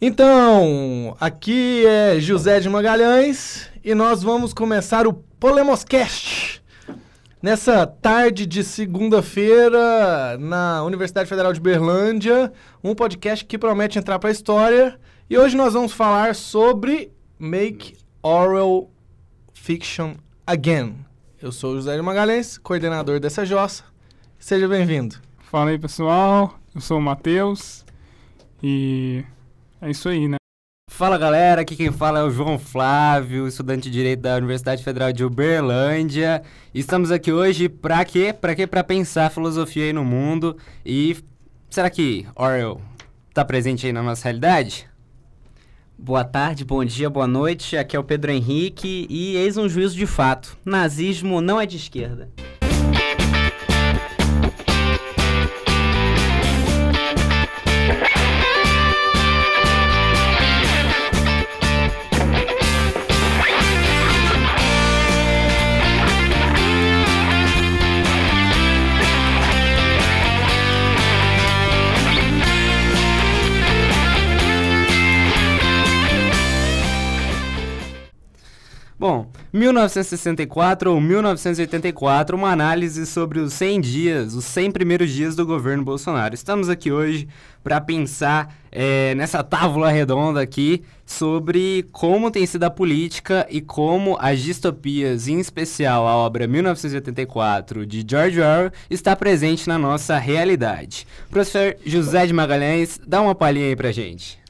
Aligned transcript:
Então, 0.00 1.16
aqui 1.20 1.86
é 1.86 2.18
José 2.18 2.60
de 2.60 2.68
Magalhães 2.68 3.70
e 3.82 3.94
nós 3.94 4.22
vamos 4.22 4.52
começar 4.52 5.06
o 5.06 5.12
Polemoscast. 5.12 6.62
Nessa 7.40 7.86
tarde 7.86 8.44
de 8.44 8.64
segunda-feira, 8.64 10.36
na 10.38 10.82
Universidade 10.82 11.28
Federal 11.28 11.52
de 11.52 11.60
Berlândia, 11.60 12.52
um 12.82 12.94
podcast 12.94 13.44
que 13.44 13.56
promete 13.56 13.98
entrar 13.98 14.18
para 14.18 14.30
a 14.30 14.32
história. 14.32 14.98
E 15.30 15.38
hoje 15.38 15.56
nós 15.56 15.74
vamos 15.74 15.92
falar 15.92 16.34
sobre 16.34 17.12
Make 17.38 17.96
Oral 18.22 18.90
Fiction 19.52 20.14
Again. 20.46 20.96
Eu 21.40 21.52
sou 21.52 21.72
o 21.72 21.76
José 21.76 21.94
de 21.94 22.02
Magalhães, 22.02 22.58
coordenador 22.58 23.20
dessa 23.20 23.46
jossa. 23.46 23.84
Seja 24.38 24.66
bem-vindo. 24.66 25.16
Fala 25.38 25.70
aí, 25.70 25.78
pessoal. 25.78 26.58
Eu 26.74 26.80
sou 26.80 26.98
o 26.98 27.02
Matheus 27.02 27.84
e 28.62 29.24
é 29.84 29.90
isso 29.90 30.08
aí, 30.08 30.26
né? 30.26 30.36
Fala 30.90 31.18
galera, 31.18 31.60
aqui 31.60 31.76
quem 31.76 31.92
fala 31.92 32.20
é 32.20 32.22
o 32.22 32.30
João 32.30 32.58
Flávio, 32.58 33.46
estudante 33.46 33.82
de 33.82 33.90
Direito 33.90 34.20
da 34.20 34.36
Universidade 34.36 34.82
Federal 34.82 35.12
de 35.12 35.24
Uberlândia. 35.24 36.42
Estamos 36.72 37.10
aqui 37.10 37.32
hoje 37.32 37.68
para 37.68 38.04
quê? 38.04 38.32
Para 38.32 38.54
quê? 38.54 38.66
Para 38.66 38.84
pensar 38.84 39.30
filosofia 39.30 39.84
aí 39.84 39.92
no 39.92 40.04
mundo 40.04 40.56
e 40.86 41.16
será 41.68 41.90
que 41.90 42.26
Orwell 42.34 42.80
está 43.28 43.44
presente 43.44 43.86
aí 43.86 43.92
na 43.92 44.02
nossa 44.02 44.24
realidade? 44.24 44.88
Boa 45.98 46.24
tarde, 46.24 46.64
bom 46.64 46.84
dia, 46.84 47.10
boa 47.10 47.26
noite. 47.26 47.76
Aqui 47.76 47.96
é 47.96 47.98
o 47.98 48.04
Pedro 48.04 48.30
Henrique 48.30 49.06
e 49.10 49.36
eis 49.36 49.56
um 49.56 49.68
juízo 49.68 49.96
de 49.96 50.06
fato. 50.06 50.56
Nazismo 50.64 51.40
não 51.40 51.60
é 51.60 51.66
de 51.66 51.76
esquerda. 51.76 52.30
1964 79.54 80.90
ou 80.90 81.00
1984, 81.00 82.36
uma 82.36 82.50
análise 82.50 83.06
sobre 83.06 83.38
os 83.38 83.52
100 83.52 83.80
dias, 83.80 84.34
os 84.34 84.44
100 84.46 84.72
primeiros 84.72 85.12
dias 85.12 85.36
do 85.36 85.46
governo 85.46 85.84
Bolsonaro. 85.84 86.34
Estamos 86.34 86.68
aqui 86.68 86.90
hoje 86.90 87.28
para 87.62 87.80
pensar 87.80 88.52
é, 88.72 89.14
nessa 89.14 89.44
tábula 89.44 89.92
redonda 89.92 90.40
aqui 90.40 90.82
sobre 91.06 91.86
como 91.92 92.32
tem 92.32 92.44
sido 92.46 92.64
a 92.64 92.70
política 92.70 93.46
e 93.48 93.60
como 93.60 94.16
as 94.18 94.40
distopias, 94.40 95.28
em 95.28 95.38
especial 95.38 96.04
a 96.04 96.16
obra 96.16 96.48
1984 96.48 97.86
de 97.86 98.04
George 98.04 98.40
Orwell, 98.40 98.72
está 98.90 99.14
presente 99.14 99.68
na 99.68 99.78
nossa 99.78 100.18
realidade. 100.18 101.06
Professor 101.30 101.76
José 101.86 102.26
de 102.26 102.32
Magalhães, 102.32 103.00
dá 103.06 103.22
uma 103.22 103.36
palhinha 103.36 103.68
aí 103.68 103.76
pra 103.76 103.92
gente. 103.92 104.42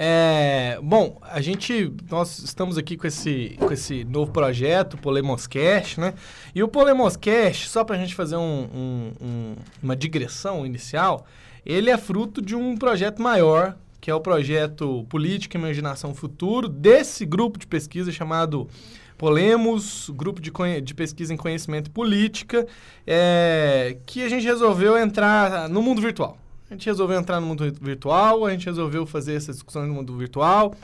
É, 0.00 0.78
bom, 0.80 1.18
a 1.22 1.40
gente, 1.40 1.92
nós 2.08 2.38
estamos 2.38 2.78
aqui 2.78 2.96
com 2.96 3.04
esse, 3.04 3.56
com 3.58 3.72
esse 3.72 4.04
novo 4.04 4.30
projeto, 4.30 4.94
o 4.94 4.96
Polemoscast, 4.96 5.98
né? 5.98 6.14
E 6.54 6.62
o 6.62 6.68
Polemoscast, 6.68 7.68
só 7.68 7.82
para 7.82 7.96
a 7.96 7.98
gente 7.98 8.14
fazer 8.14 8.36
um, 8.36 8.68
um, 8.72 9.12
um, 9.20 9.56
uma 9.82 9.96
digressão 9.96 10.64
inicial, 10.64 11.26
ele 11.66 11.90
é 11.90 11.98
fruto 11.98 12.40
de 12.40 12.54
um 12.54 12.76
projeto 12.76 13.20
maior, 13.20 13.76
que 14.00 14.08
é 14.08 14.14
o 14.14 14.20
projeto 14.20 15.04
Política, 15.08 15.58
Imaginação, 15.58 16.14
Futuro, 16.14 16.68
desse 16.68 17.26
grupo 17.26 17.58
de 17.58 17.66
pesquisa 17.66 18.12
chamado 18.12 18.68
Polemos, 19.16 20.12
grupo 20.14 20.40
de, 20.40 20.52
de 20.80 20.94
pesquisa 20.94 21.34
em 21.34 21.36
conhecimento 21.36 21.88
e 21.88 21.90
política, 21.90 22.68
é, 23.04 23.96
que 24.06 24.22
a 24.22 24.28
gente 24.28 24.46
resolveu 24.46 24.96
entrar 24.96 25.68
no 25.68 25.82
mundo 25.82 26.00
virtual. 26.00 26.38
A 26.70 26.74
gente 26.74 26.84
resolveu 26.84 27.18
entrar 27.18 27.40
no 27.40 27.46
mundo 27.46 27.64
virtual, 27.80 28.44
a 28.44 28.50
gente 28.50 28.66
resolveu 28.66 29.06
fazer 29.06 29.34
essas 29.34 29.56
discussões 29.56 29.88
no 29.88 29.94
mundo 29.94 30.14
virtual. 30.16 30.74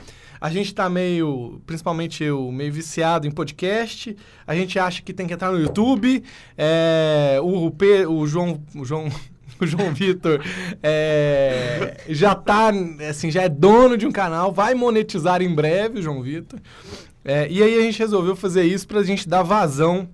A 0.41 0.49
gente 0.49 0.67
está 0.67 0.89
meio, 0.89 1.61
principalmente 1.65 2.23
eu, 2.23 2.51
meio 2.51 2.73
viciado 2.73 3.27
em 3.27 3.31
podcast. 3.31 4.17
A 4.47 4.55
gente 4.55 4.79
acha 4.79 5.03
que 5.03 5.13
tem 5.13 5.27
que 5.27 5.33
entrar 5.33 5.51
no 5.51 5.59
YouTube. 5.59 6.23
É, 6.57 7.37
o, 7.41 7.69
P, 7.69 8.07
o 8.07 8.25
João, 8.25 8.59
o 8.75 8.83
João, 8.83 9.09
o 9.61 9.67
João 9.67 9.93
Vitor 9.93 10.43
é, 10.81 12.03
já 12.09 12.33
tá, 12.33 12.71
assim, 13.07 13.29
já 13.29 13.43
é 13.43 13.49
dono 13.49 13.95
de 13.95 14.07
um 14.07 14.11
canal, 14.11 14.51
vai 14.51 14.73
monetizar 14.73 15.39
em 15.41 15.53
breve, 15.53 15.99
o 15.99 16.01
João 16.01 16.21
Vitor. 16.23 16.59
É, 17.23 17.47
e 17.49 17.61
aí 17.61 17.77
a 17.77 17.81
gente 17.81 17.99
resolveu 17.99 18.35
fazer 18.35 18.63
isso 18.63 18.87
para 18.87 18.99
a 18.99 19.03
gente 19.03 19.29
dar 19.29 19.43
vazão 19.43 20.09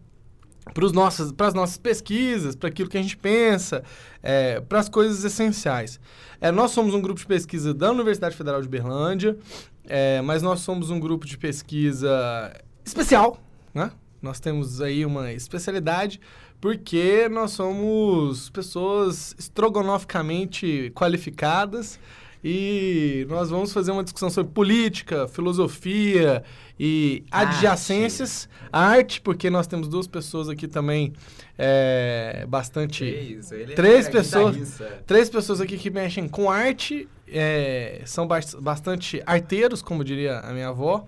para 0.74 0.86
as 0.86 1.54
nossas, 1.54 1.78
pesquisas, 1.78 2.56
para 2.56 2.70
aquilo 2.70 2.90
que 2.90 2.98
a 2.98 3.02
gente 3.02 3.18
pensa, 3.18 3.84
é, 4.22 4.60
para 4.62 4.80
as 4.80 4.90
coisas 4.90 5.24
essenciais. 5.24 6.00
É, 6.40 6.52
nós 6.52 6.72
somos 6.72 6.94
um 6.94 7.02
grupo 7.02 7.20
de 7.20 7.26
pesquisa 7.26 7.74
da 7.74 7.92
Universidade 7.92 8.36
Federal 8.36 8.62
de 8.62 8.68
Berlândia, 8.68 9.38
é, 9.86 10.22
mas 10.22 10.42
nós 10.42 10.62
somos 10.62 10.90
um 10.90 11.00
grupo 11.00 11.26
de 11.26 11.38
pesquisa 11.38 12.54
especial, 12.86 13.40
né? 13.74 13.92
Nós 14.22 14.40
temos 14.40 14.82
aí 14.82 15.06
uma 15.06 15.32
especialidade 15.32 16.20
porque 16.60 17.28
nós 17.28 17.52
somos 17.52 18.52
pessoas 18.52 19.36
estrogonoficamente 19.38 20.92
qualificadas 20.94 22.00
e 22.44 23.26
nós 23.30 23.50
vamos 23.50 23.72
fazer 23.72 23.92
uma 23.92 24.04
discussão 24.04 24.30
sobre 24.30 24.52
política, 24.52 25.28
filosofia 25.28 26.44
e 26.80 27.24
arte. 27.30 27.56
adjacências, 27.56 28.50
arte, 28.72 29.22
porque 29.22 29.50
nós 29.50 29.68
temos 29.68 29.88
duas 29.88 30.08
pessoas 30.08 30.50
aqui 30.50 30.68
também 30.68 31.14
é, 31.58 32.46
bastante 32.48 33.06
três, 33.06 33.52
é 33.52 33.66
três 33.76 34.10
pessoas, 34.10 34.82
três 35.06 35.30
pessoas 35.30 35.62
aqui 35.62 35.78
que 35.78 35.92
mexem 35.92 36.28
com 36.28 36.50
arte, 36.50 37.08
é, 37.28 38.02
são 38.06 38.28
bastante 38.28 39.22
arteiros, 39.26 39.82
como 39.82 40.04
diria 40.04 40.40
a 40.40 40.52
minha 40.52 40.70
avó. 40.70 41.06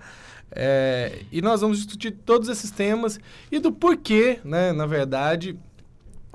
É, 0.56 1.22
e 1.32 1.42
nós 1.42 1.62
vamos 1.62 1.78
discutir 1.78 2.12
todos 2.12 2.48
esses 2.48 2.70
temas 2.70 3.20
e 3.52 3.58
do 3.58 3.72
porquê, 3.72 4.40
né, 4.44 4.72
na 4.72 4.86
verdade, 4.86 5.58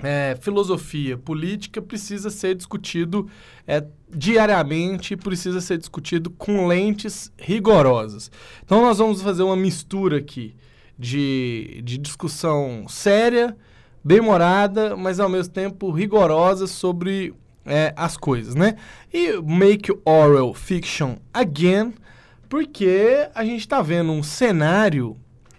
é, 0.02 0.36
filosofia 0.40 1.16
política 1.16 1.82
precisa 1.82 2.30
ser 2.30 2.54
discutido 2.54 3.28
é, 3.66 3.84
diariamente, 4.08 5.16
precisa 5.16 5.60
ser 5.60 5.78
discutido 5.78 6.30
com 6.30 6.66
lentes 6.66 7.32
rigorosas. 7.36 8.30
Então, 8.64 8.82
nós 8.82 8.98
vamos 8.98 9.20
fazer 9.22 9.42
uma 9.42 9.56
mistura 9.56 10.18
aqui 10.18 10.54
de, 10.98 11.80
de 11.84 11.98
discussão 11.98 12.86
séria, 12.88 13.56
demorada, 14.04 14.96
mas 14.96 15.20
ao 15.20 15.28
mesmo 15.28 15.52
tempo 15.52 15.90
rigorosa 15.90 16.66
sobre 16.66 17.34
é, 17.66 17.92
as 17.96 18.16
coisas, 18.16 18.54
né? 18.54 18.76
E 19.12 19.40
make 19.42 19.92
oral 20.04 20.54
fiction 20.54 21.16
again, 21.34 21.92
porque 22.48 23.28
a 23.34 23.44
gente 23.44 23.60
está 23.60 23.82
vendo 23.82 24.12
um 24.12 24.22
cenário 24.22 25.16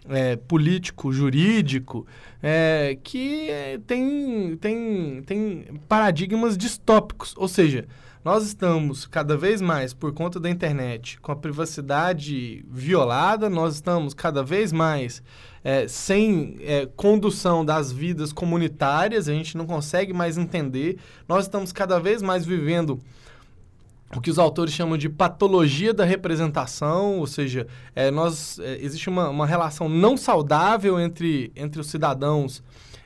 é, 0.10 0.36
político, 0.36 1.12
jurídico, 1.12 2.06
é, 2.42 2.98
que 3.04 3.50
tem, 3.88 4.58
tem, 4.58 5.24
tem 5.24 5.66
paradigmas 5.88 6.58
distópicos. 6.58 7.34
Ou 7.38 7.48
seja, 7.48 7.88
nós 8.24 8.46
estamos 8.46 9.06
cada 9.06 9.38
vez 9.38 9.62
mais, 9.62 9.94
por 9.94 10.14
conta 10.14 10.40
da 10.40 10.50
internet, 10.50 11.20
com 11.22 11.32
a 11.32 11.36
privacidade 11.36 12.66
violada, 12.70 13.50
nós 13.50 13.76
estamos 13.76 14.14
cada 14.14 14.44
vez 14.44 14.74
mais 14.74 15.24
é, 15.64 15.88
sem 15.88 16.58
é, 16.62 16.86
condução 16.86 17.64
das 17.64 17.92
vidas 17.92 18.34
comunitárias, 18.34 19.30
a 19.30 19.34
gente 19.34 19.58
não 19.58 19.66
consegue 19.66 20.14
mais 20.14 20.38
entender, 20.38 20.98
nós 21.28 21.46
estamos 21.46 21.72
cada 21.72 22.00
vez 22.00 22.22
mais 22.22 22.46
vivendo 22.46 23.00
o 24.16 24.20
que 24.20 24.32
os 24.32 24.40
autores 24.40 24.74
chamam 24.74 24.98
de 24.98 25.08
patologia 25.08 25.94
da 25.94 26.04
representação, 26.04 27.20
ou 27.20 27.28
seja, 27.28 27.68
é, 27.96 28.10
nós, 28.10 28.58
é, 28.60 28.78
existe 28.82 29.08
uma, 29.08 29.30
uma 29.30 29.46
relação 29.46 29.88
não 29.88 30.18
saudável 30.18 31.00
entre, 31.00 31.52
entre 31.56 31.80
os 31.80 31.88
cidadãos 31.88 32.64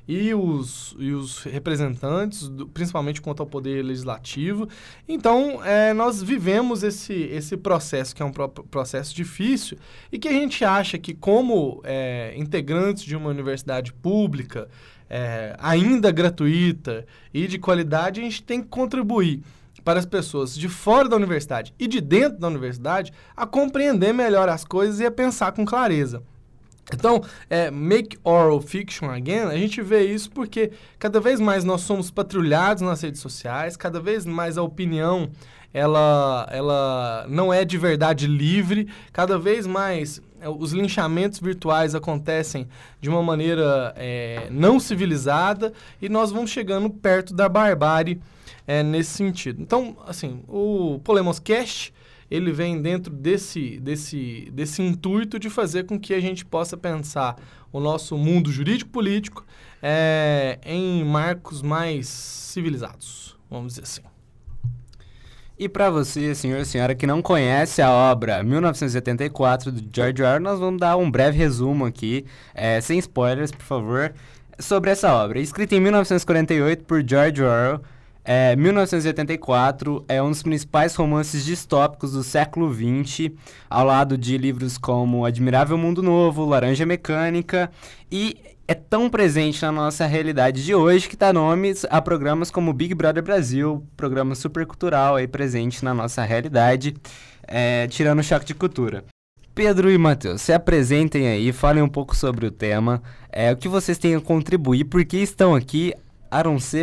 e 0.07 0.33
os, 0.33 0.95
e 0.97 1.11
os 1.11 1.43
representantes, 1.43 2.47
do, 2.47 2.67
principalmente 2.67 3.21
quanto 3.21 3.41
ao 3.41 3.47
poder 3.47 3.83
legislativo. 3.83 4.67
Então, 5.07 5.63
é, 5.63 5.93
nós 5.93 6.21
vivemos 6.21 6.83
esse, 6.83 7.13
esse 7.13 7.57
processo, 7.57 8.15
que 8.15 8.21
é 8.21 8.25
um 8.25 8.31
pro, 8.31 8.49
processo 8.49 9.15
difícil, 9.15 9.77
e 10.11 10.17
que 10.17 10.27
a 10.27 10.33
gente 10.33 10.63
acha 10.63 10.97
que, 10.97 11.13
como 11.13 11.81
é, 11.83 12.33
integrantes 12.37 13.03
de 13.03 13.15
uma 13.15 13.29
universidade 13.29 13.93
pública, 13.93 14.69
é, 15.09 15.55
ainda 15.59 16.11
gratuita 16.11 17.05
e 17.33 17.47
de 17.47 17.57
qualidade, 17.59 18.19
a 18.19 18.23
gente 18.23 18.41
tem 18.41 18.61
que 18.61 18.67
contribuir 18.67 19.41
para 19.83 19.99
as 19.99 20.05
pessoas 20.05 20.55
de 20.55 20.69
fora 20.69 21.09
da 21.09 21.15
universidade 21.15 21.73
e 21.77 21.87
de 21.87 21.99
dentro 21.99 22.39
da 22.39 22.47
universidade 22.47 23.11
a 23.35 23.45
compreender 23.45 24.13
melhor 24.13 24.49
as 24.49 24.63
coisas 24.63 24.99
e 24.99 25.05
a 25.05 25.11
pensar 25.11 25.51
com 25.51 25.65
clareza. 25.65 26.23
Então, 26.91 27.23
é, 27.49 27.71
make 27.71 28.17
oral 28.23 28.59
fiction 28.59 29.09
again, 29.09 29.43
a 29.43 29.57
gente 29.57 29.81
vê 29.81 30.03
isso 30.03 30.29
porque 30.29 30.71
cada 30.99 31.19
vez 31.19 31.39
mais 31.39 31.63
nós 31.63 31.81
somos 31.81 32.11
patrulhados 32.11 32.81
nas 32.81 33.01
redes 33.01 33.21
sociais, 33.21 33.77
cada 33.77 33.99
vez 33.99 34.25
mais 34.25 34.57
a 34.57 34.63
opinião 34.63 35.29
ela, 35.73 36.47
ela 36.51 37.25
não 37.27 37.51
é 37.51 37.65
de 37.65 37.77
verdade 37.77 38.27
livre, 38.27 38.87
cada 39.11 39.39
vez 39.39 39.65
mais 39.65 40.21
é, 40.39 40.47
os 40.47 40.71
linchamentos 40.71 41.39
virtuais 41.39 41.95
acontecem 41.95 42.67
de 43.01 43.09
uma 43.09 43.23
maneira 43.23 43.93
é, 43.95 44.47
não 44.51 44.79
civilizada 44.79 45.73
e 46.01 46.09
nós 46.09 46.31
vamos 46.31 46.51
chegando 46.51 46.89
perto 46.89 47.33
da 47.33 47.49
barbárie 47.49 48.21
é, 48.67 48.83
nesse 48.83 49.11
sentido. 49.11 49.61
Então, 49.61 49.97
assim, 50.05 50.43
o 50.47 50.99
Polemoscast 51.03 51.93
ele 52.33 52.51
vem 52.51 52.81
dentro 52.81 53.13
desse, 53.13 53.79
desse, 53.79 54.49
desse 54.51 54.81
intuito 54.81 55.37
de 55.37 55.51
fazer 55.51 55.83
com 55.85 55.99
que 55.99 56.15
a 56.15 56.19
gente 56.19 56.43
possa 56.43 56.75
pensar 56.75 57.35
o 57.71 57.79
nosso 57.79 58.17
mundo 58.17 58.51
jurídico-político 58.51 59.45
é, 59.81 60.57
em 60.65 61.03
marcos 61.03 61.61
mais 61.61 62.07
civilizados, 62.07 63.37
vamos 63.49 63.73
dizer 63.73 63.83
assim. 63.83 64.01
E 65.59 65.69
para 65.69 65.91
você, 65.91 66.33
senhor 66.33 66.59
e 66.59 66.65
senhora 66.65 66.95
que 66.95 67.05
não 67.05 67.21
conhece 67.21 67.81
a 67.83 67.91
obra 67.91 68.41
1984 68.41 69.71
do 69.71 69.83
George 69.95 70.23
Orwell, 70.23 70.39
nós 70.39 70.59
vamos 70.59 70.79
dar 70.79 70.97
um 70.97 71.11
breve 71.11 71.37
resumo 71.37 71.85
aqui, 71.85 72.25
é, 72.55 72.81
sem 72.81 72.97
spoilers, 72.97 73.51
por 73.51 73.63
favor, 73.63 74.11
sobre 74.57 74.89
essa 74.89 75.13
obra. 75.13 75.39
Escrita 75.39 75.75
em 75.75 75.79
1948 75.79 76.83
por 76.85 77.07
George 77.07 77.43
Orwell, 77.43 77.81
é, 78.25 78.55
1984 78.55 80.05
é 80.07 80.23
um 80.23 80.29
dos 80.29 80.41
principais 80.41 80.95
romances 80.95 81.43
distópicos 81.43 82.13
do 82.13 82.23
século 82.23 82.73
XX, 82.73 83.31
ao 83.69 83.85
lado 83.85 84.17
de 84.17 84.37
livros 84.37 84.77
como 84.77 85.25
Admirável 85.25 85.77
Mundo 85.77 86.01
Novo, 86.01 86.45
Laranja 86.45 86.85
Mecânica, 86.85 87.69
e 88.09 88.37
é 88.65 88.73
tão 88.73 89.09
presente 89.09 89.61
na 89.61 89.73
nossa 89.73 90.05
realidade 90.05 90.63
de 90.63 90.73
hoje 90.73 91.09
que 91.09 91.17
dá 91.17 91.33
nomes 91.33 91.85
a 91.89 92.01
programas 92.01 92.49
como 92.49 92.71
Big 92.71 92.95
Brother 92.95 93.21
Brasil, 93.21 93.85
programa 93.97 94.35
supercultural 94.35 95.17
aí 95.17 95.27
presente 95.27 95.83
na 95.83 95.93
nossa 95.93 96.23
realidade, 96.23 96.95
é, 97.45 97.87
tirando 97.87 98.19
o 98.19 98.23
choque 98.23 98.45
de 98.45 98.55
cultura. 98.55 99.03
Pedro 99.53 99.91
e 99.91 99.97
Matheus, 99.97 100.41
se 100.41 100.51
apresentem 100.51 101.27
aí, 101.27 101.51
falem 101.51 101.83
um 101.83 101.89
pouco 101.89 102.15
sobre 102.15 102.47
o 102.47 102.51
tema, 102.51 103.03
é, 103.29 103.51
o 103.51 103.57
que 103.57 103.67
vocês 103.67 103.99
têm 103.99 104.15
a 104.15 104.21
contribuir, 104.21 104.85
por 104.85 105.05
que 105.05 105.17
estão 105.17 105.53
aqui, 105.53 105.93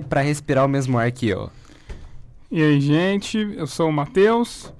Para 0.08 0.20
respirar 0.20 0.64
o 0.64 0.68
mesmo 0.68 0.98
ar 0.98 1.10
que 1.10 1.28
eu. 1.28 1.50
E 2.50 2.62
aí, 2.62 2.80
gente, 2.80 3.38
eu 3.56 3.66
sou 3.66 3.88
o 3.88 3.92
Matheus. 3.92 4.72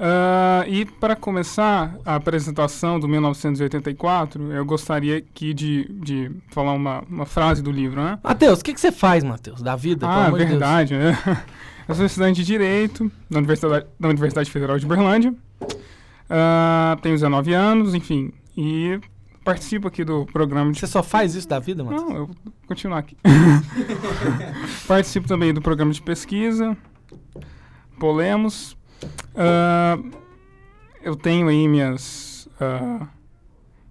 Uh, 0.00 0.64
e 0.66 0.86
para 0.86 1.14
começar 1.14 1.94
a 2.06 2.14
apresentação 2.14 2.98
do 2.98 3.06
1984, 3.06 4.50
eu 4.50 4.64
gostaria 4.64 5.18
aqui 5.18 5.52
de, 5.52 5.84
de 5.90 6.30
falar 6.48 6.72
uma, 6.72 7.04
uma 7.10 7.26
frase 7.26 7.62
do 7.62 7.70
livro, 7.70 8.02
né? 8.02 8.18
Matheus, 8.24 8.60
o 8.60 8.64
que, 8.64 8.72
que 8.72 8.80
você 8.80 8.90
faz, 8.90 9.22
Matheus, 9.22 9.60
da 9.60 9.76
vida? 9.76 10.08
Ah, 10.08 10.30
verdade. 10.30 10.94
De 10.94 11.34
eu 11.86 11.94
sou 11.94 12.06
estudante 12.06 12.36
de 12.36 12.46
Direito 12.46 13.12
na 13.28 13.36
Universidade, 13.36 13.86
na 13.98 14.08
Universidade 14.08 14.50
Federal 14.50 14.78
de 14.78 14.86
Berlândia. 14.86 15.34
Uh, 15.60 16.96
tenho 17.02 17.16
19 17.16 17.52
anos, 17.52 17.94
enfim, 17.94 18.32
e 18.56 18.98
participo 19.44 19.88
aqui 19.88 20.04
do 20.04 20.26
programa. 20.26 20.72
De... 20.72 20.78
Você 20.78 20.86
só 20.86 21.02
faz 21.02 21.34
isso 21.34 21.48
da 21.48 21.58
vida, 21.58 21.82
Matheus? 21.82 22.02
Não, 22.02 22.16
eu 22.16 22.26
vou 22.26 22.36
continuar 22.66 22.98
aqui. 22.98 23.16
participo 24.86 25.26
também 25.26 25.52
do 25.52 25.60
programa 25.60 25.92
de 25.92 26.02
pesquisa, 26.02 26.76
Polemos. 27.98 28.72
Uh, 29.34 30.10
eu 31.02 31.16
tenho 31.16 31.48
aí 31.48 31.66
minhas, 31.68 32.48
uh, 32.60 33.06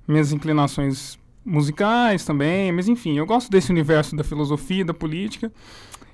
minhas 0.08 0.32
inclinações 0.32 1.18
musicais 1.44 2.24
também, 2.26 2.72
mas 2.72 2.88
enfim, 2.88 3.18
eu 3.18 3.26
gosto 3.26 3.50
desse 3.50 3.72
universo 3.72 4.16
da 4.16 4.24
filosofia, 4.24 4.86
da 4.86 4.94
política, 4.94 5.52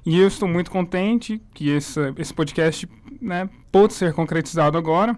e 0.05 0.19
eu 0.19 0.27
estou 0.27 0.47
muito 0.47 0.71
contente 0.71 1.41
que 1.53 1.69
esse, 1.69 1.99
esse 2.17 2.33
podcast 2.33 2.87
né, 3.21 3.49
pôde 3.71 3.93
ser 3.93 4.13
concretizado 4.13 4.77
agora. 4.77 5.15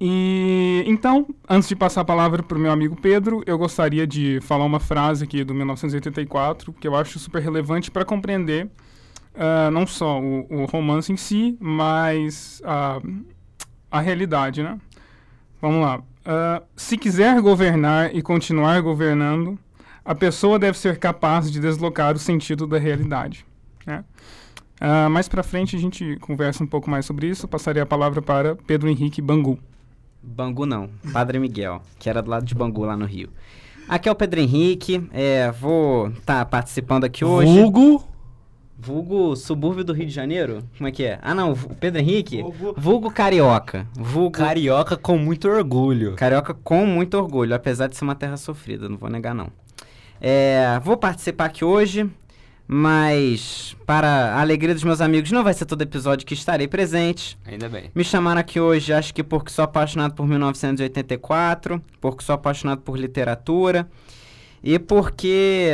E 0.00 0.84
então, 0.86 1.26
antes 1.48 1.68
de 1.68 1.74
passar 1.74 2.02
a 2.02 2.04
palavra 2.04 2.42
para 2.42 2.56
o 2.56 2.60
meu 2.60 2.70
amigo 2.70 2.94
Pedro, 2.94 3.42
eu 3.46 3.58
gostaria 3.58 4.06
de 4.06 4.40
falar 4.42 4.64
uma 4.64 4.78
frase 4.78 5.24
aqui 5.24 5.42
do 5.42 5.52
1984 5.54 6.72
que 6.74 6.86
eu 6.86 6.94
acho 6.94 7.18
super 7.18 7.42
relevante 7.42 7.90
para 7.90 8.04
compreender 8.04 8.70
uh, 9.34 9.70
não 9.70 9.86
só 9.86 10.20
o, 10.20 10.46
o, 10.50 10.64
romance 10.66 11.12
em 11.12 11.16
si, 11.16 11.56
mas 11.60 12.62
a, 13.90 14.00
realidade, 14.00 14.62
né? 14.62 14.78
Vamos 15.60 15.80
lá. 15.80 15.98
Uh, 15.98 16.64
se 16.76 16.96
quiser 16.96 17.40
governar 17.40 18.14
e 18.14 18.22
continuar 18.22 18.80
governando, 18.80 19.58
a 20.04 20.14
pessoa 20.14 20.58
deve 20.58 20.78
ser 20.78 20.98
capaz 20.98 21.50
de 21.50 21.58
deslocar 21.58 22.14
o 22.14 22.18
sentido 22.18 22.66
da 22.66 22.78
realidade. 22.78 23.44
Né? 23.84 24.04
Uh, 24.80 25.10
mais 25.10 25.28
para 25.28 25.42
frente 25.42 25.74
a 25.74 25.78
gente 25.78 26.16
conversa 26.20 26.62
um 26.62 26.66
pouco 26.66 26.88
mais 26.88 27.04
sobre 27.04 27.26
isso. 27.26 27.48
Passaria 27.48 27.82
a 27.82 27.86
palavra 27.86 28.22
para 28.22 28.54
Pedro 28.54 28.88
Henrique 28.88 29.20
Bangu. 29.20 29.58
Bangu 30.22 30.66
não, 30.66 30.90
Padre 31.12 31.38
Miguel, 31.38 31.82
que 31.98 32.08
era 32.08 32.22
do 32.22 32.30
lado 32.30 32.44
de 32.44 32.54
Bangu 32.54 32.84
lá 32.84 32.96
no 32.96 33.06
Rio. 33.06 33.30
Aqui 33.88 34.08
é 34.08 34.12
o 34.12 34.14
Pedro 34.14 34.40
Henrique, 34.40 35.08
é, 35.12 35.50
vou 35.50 36.08
estar 36.08 36.40
tá 36.40 36.44
participando 36.44 37.04
aqui 37.04 37.24
hoje. 37.24 37.50
Vulgo? 37.50 38.04
Vulgo 38.80 39.34
subúrbio 39.34 39.82
do 39.82 39.92
Rio 39.92 40.06
de 40.06 40.12
Janeiro? 40.12 40.62
Como 40.76 40.88
é 40.88 40.92
que 40.92 41.04
é? 41.04 41.18
Ah 41.22 41.34
não, 41.34 41.54
Pedro 41.54 42.00
Henrique? 42.00 42.42
Vulgo, 42.42 42.74
vulgo 42.76 43.10
carioca. 43.10 43.86
Vulgo... 43.94 44.30
Carioca 44.30 44.96
com 44.96 45.18
muito 45.18 45.48
orgulho. 45.48 46.14
Carioca 46.14 46.54
com 46.54 46.86
muito 46.86 47.14
orgulho, 47.14 47.54
apesar 47.54 47.88
de 47.88 47.96
ser 47.96 48.04
uma 48.04 48.14
terra 48.14 48.36
sofrida, 48.36 48.88
não 48.88 48.96
vou 48.96 49.08
negar 49.08 49.34
não. 49.34 49.48
É, 50.20 50.80
vou 50.84 50.96
participar 50.96 51.46
aqui 51.46 51.64
hoje 51.64 52.08
mas, 52.70 53.74
para 53.86 54.34
a 54.34 54.40
alegria 54.42 54.74
dos 54.74 54.84
meus 54.84 55.00
amigos, 55.00 55.32
não 55.32 55.42
vai 55.42 55.54
ser 55.54 55.64
todo 55.64 55.80
episódio 55.80 56.26
que 56.26 56.34
estarei 56.34 56.68
presente. 56.68 57.38
Ainda 57.46 57.66
bem. 57.66 57.90
Me 57.94 58.04
chamaram 58.04 58.42
aqui 58.42 58.60
hoje, 58.60 58.92
acho 58.92 59.14
que 59.14 59.24
porque 59.24 59.50
sou 59.50 59.64
apaixonado 59.64 60.12
por 60.14 60.26
1984, 60.26 61.82
porque 61.98 62.22
sou 62.22 62.34
apaixonado 62.34 62.82
por 62.82 62.98
literatura 62.98 63.88
e 64.62 64.78
porque, 64.78 65.72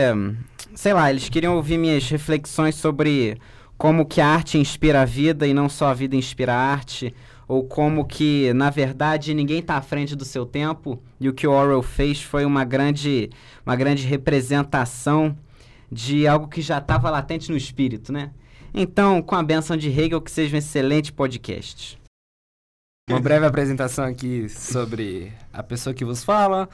sei 0.73 0.93
lá, 0.93 1.11
eles 1.11 1.29
queriam 1.29 1.57
ouvir 1.57 1.79
minhas 1.79 2.09
reflexões 2.09 2.77
sobre 2.77 3.39
como 3.77 4.07
que 4.07 4.21
a 4.21 4.29
arte 4.29 4.57
inspira 4.57 5.03
a 5.03 5.05
vida 5.05 5.49
e 5.49 5.53
não 5.53 5.69
só 5.69 5.89
a 5.89 5.95
vida 5.95 6.15
inspira 6.15 6.55
a 6.55 6.57
arte, 6.57 7.13
ou 7.49 7.65
como 7.65 8.05
que, 8.05 8.53
na 8.55 8.71
verdade, 8.71 9.35
ninguém 9.35 9.59
está 9.59 9.75
à 9.75 9.83
frente 9.83 10.15
do 10.15 10.25
seu 10.25 10.47
tempo 10.47 11.03
e 11.19 11.29
o 11.29 11.35
que 11.35 11.45
o 11.45 11.51
Orwell 11.51 11.83
fez 11.83 12.23
foi 12.23 12.45
uma 12.45 12.65
grande, 12.65 13.31
uma 13.67 13.75
grande 13.75 14.07
representação 14.07 15.37
de 15.95 16.27
algo 16.27 16.49
que 16.49 16.61
já 16.61 16.79
estava 16.79 17.09
latente 17.09 17.51
no 17.51 17.57
espírito, 17.57 18.13
né? 18.13 18.33
Então, 18.75 19.23
com 19.23 19.37
a 19.37 19.43
benção 19.43 19.77
de 19.77 19.89
Hegel, 19.89 20.21
que 20.21 20.31
seja 20.31 20.57
um 20.57 20.59
excelente 20.59 21.13
podcast. 21.13 21.97
Uma 23.09 23.21
breve 23.21 23.47
apresentação 23.47 24.05
aqui 24.05 24.49
sobre 24.49 25.33
a 25.53 25.63
pessoa 25.63 25.95
que 25.95 26.05
vos 26.05 26.25
fala. 26.25 26.69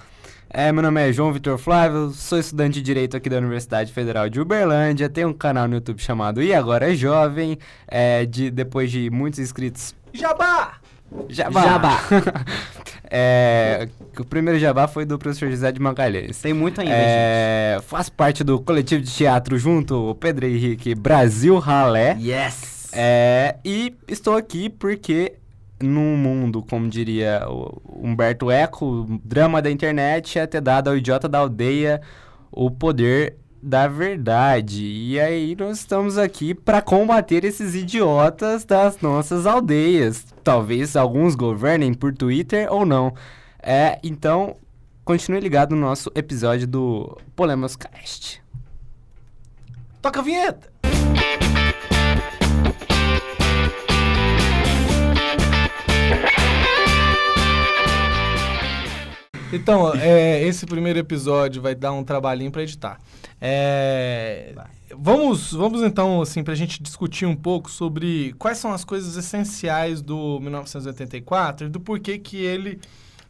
É, 0.48 0.72
meu 0.72 0.82
nome 0.82 1.06
é 1.06 1.12
João 1.12 1.32
Vitor 1.32 1.58
Flávio, 1.58 2.10
sou 2.10 2.38
estudante 2.38 2.74
de 2.74 2.82
Direito 2.82 3.16
aqui 3.16 3.28
da 3.28 3.36
Universidade 3.36 3.92
Federal 3.92 4.28
de 4.28 4.40
Uberlândia, 4.40 5.08
tenho 5.08 5.28
um 5.28 5.34
canal 5.34 5.68
no 5.68 5.74
YouTube 5.74 6.00
chamado 6.00 6.42
E 6.42 6.54
Agora 6.54 6.90
é 6.90 6.96
Jovem, 6.96 7.58
é, 7.86 8.24
de, 8.24 8.50
depois 8.50 8.90
de 8.90 9.10
muitos 9.10 9.38
inscritos... 9.38 9.94
Jabá! 10.12 10.79
Jabá! 11.28 11.62
Jabá! 11.62 12.00
É, 13.12 13.88
o 14.16 14.24
primeiro 14.24 14.56
jabá 14.60 14.86
foi 14.86 15.04
do 15.04 15.18
professor 15.18 15.50
José 15.50 15.72
de 15.72 15.80
Magalhães. 15.80 16.40
Tem 16.40 16.54
muito 16.54 16.80
ainda, 16.80 16.94
é, 16.94 17.74
gente. 17.74 17.88
Faz 17.88 18.08
parte 18.08 18.44
do 18.44 18.60
coletivo 18.60 19.02
de 19.02 19.10
teatro 19.10 19.58
junto, 19.58 20.10
o 20.10 20.14
Pedro 20.14 20.46
Henrique 20.46 20.94
Brasil 20.94 21.58
Ralé. 21.58 22.16
Yes! 22.20 22.90
É, 22.92 23.56
e 23.64 23.96
estou 24.06 24.36
aqui 24.36 24.70
porque 24.70 25.34
num 25.82 26.16
mundo, 26.16 26.62
como 26.62 26.88
diria 26.88 27.42
Humberto 27.84 28.48
Eco, 28.48 29.06
drama 29.24 29.60
da 29.60 29.70
internet 29.70 30.38
é 30.38 30.46
ter 30.46 30.60
dado 30.60 30.88
ao 30.88 30.96
idiota 30.96 31.28
da 31.28 31.38
aldeia 31.38 32.00
o 32.52 32.70
poder 32.70 33.36
da 33.62 33.86
verdade. 33.86 34.84
E 34.84 35.20
aí 35.20 35.54
nós 35.56 35.78
estamos 35.78 36.16
aqui 36.16 36.54
para 36.54 36.80
combater 36.80 37.44
esses 37.44 37.74
idiotas 37.74 38.64
das 38.64 39.00
nossas 39.00 39.46
aldeias. 39.46 40.24
Talvez 40.42 40.96
alguns 40.96 41.34
governem 41.34 41.92
por 41.92 42.14
Twitter 42.14 42.72
ou 42.72 42.86
não. 42.86 43.14
É, 43.62 43.98
então 44.02 44.56
continue 45.04 45.40
ligado 45.40 45.74
no 45.74 45.80
nosso 45.82 46.10
episódio 46.14 46.66
do 46.66 47.18
Polemos 47.36 47.76
Cast. 47.76 48.42
Toca 50.00 50.20
a 50.20 50.22
vinheta. 50.22 50.70
Então, 59.52 59.92
é, 59.96 60.42
esse 60.44 60.64
primeiro 60.64 61.00
episódio 61.00 61.60
vai 61.60 61.74
dar 61.74 61.92
um 61.92 62.04
trabalhinho 62.04 62.52
para 62.52 62.62
editar. 62.62 63.00
É, 63.40 64.54
vamos, 64.96 65.52
vamos 65.52 65.82
então, 65.82 66.20
assim, 66.20 66.44
para 66.44 66.52
a 66.52 66.56
gente 66.56 66.82
discutir 66.82 67.26
um 67.26 67.34
pouco 67.34 67.70
sobre 67.70 68.34
quais 68.38 68.58
são 68.58 68.72
as 68.72 68.84
coisas 68.84 69.16
essenciais 69.16 70.02
do 70.02 70.38
1984 70.40 71.66
e 71.66 71.70
do 71.70 71.80
porquê 71.80 72.18
que 72.18 72.36
ele 72.36 72.78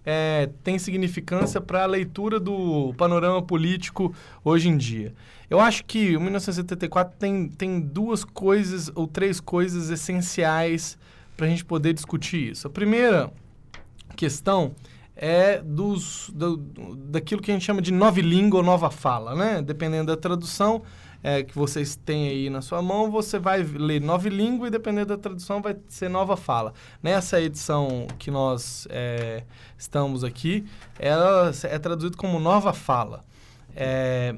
é, 0.04 0.50
tem 0.64 0.78
significância 0.78 1.60
para 1.60 1.84
a 1.84 1.86
leitura 1.86 2.40
do 2.40 2.92
panorama 2.96 3.42
político 3.42 4.14
hoje 4.44 4.68
em 4.68 4.76
dia. 4.76 5.14
Eu 5.48 5.60
acho 5.60 5.84
que 5.84 6.16
o 6.16 6.20
1974 6.20 7.16
tem, 7.18 7.48
tem 7.48 7.80
duas 7.80 8.24
coisas 8.24 8.90
ou 8.94 9.06
três 9.06 9.40
coisas 9.40 9.90
essenciais 9.90 10.98
para 11.36 11.46
a 11.46 11.48
gente 11.48 11.64
poder 11.64 11.92
discutir 11.92 12.52
isso. 12.52 12.66
A 12.66 12.70
primeira 12.70 13.32
questão 14.16 14.74
é 15.22 15.60
dos, 15.60 16.30
do, 16.32 16.56
daquilo 16.56 17.42
que 17.42 17.50
a 17.50 17.54
gente 17.54 17.66
chama 17.66 17.82
de 17.82 17.92
nova 17.92 18.18
língua 18.22 18.60
ou 18.60 18.64
nova 18.64 18.90
fala, 18.90 19.34
né? 19.34 19.60
Dependendo 19.60 20.06
da 20.06 20.16
tradução 20.16 20.82
é, 21.22 21.42
que 21.42 21.54
vocês 21.54 21.94
têm 21.94 22.28
aí 22.30 22.48
na 22.48 22.62
sua 22.62 22.80
mão, 22.80 23.10
você 23.10 23.38
vai 23.38 23.62
ler 23.62 24.00
nova 24.00 24.30
língua 24.30 24.68
e 24.68 24.70
dependendo 24.70 25.14
da 25.14 25.18
tradução 25.18 25.60
vai 25.60 25.76
ser 25.88 26.08
nova 26.08 26.38
fala. 26.38 26.72
Nessa 27.02 27.38
edição 27.38 28.06
que 28.18 28.30
nós 28.30 28.88
é, 28.88 29.44
estamos 29.76 30.24
aqui, 30.24 30.64
ela 30.98 31.52
é 31.64 31.78
traduzida 31.78 32.16
como 32.16 32.40
nova 32.40 32.72
fala. 32.72 33.22
É, 33.76 34.34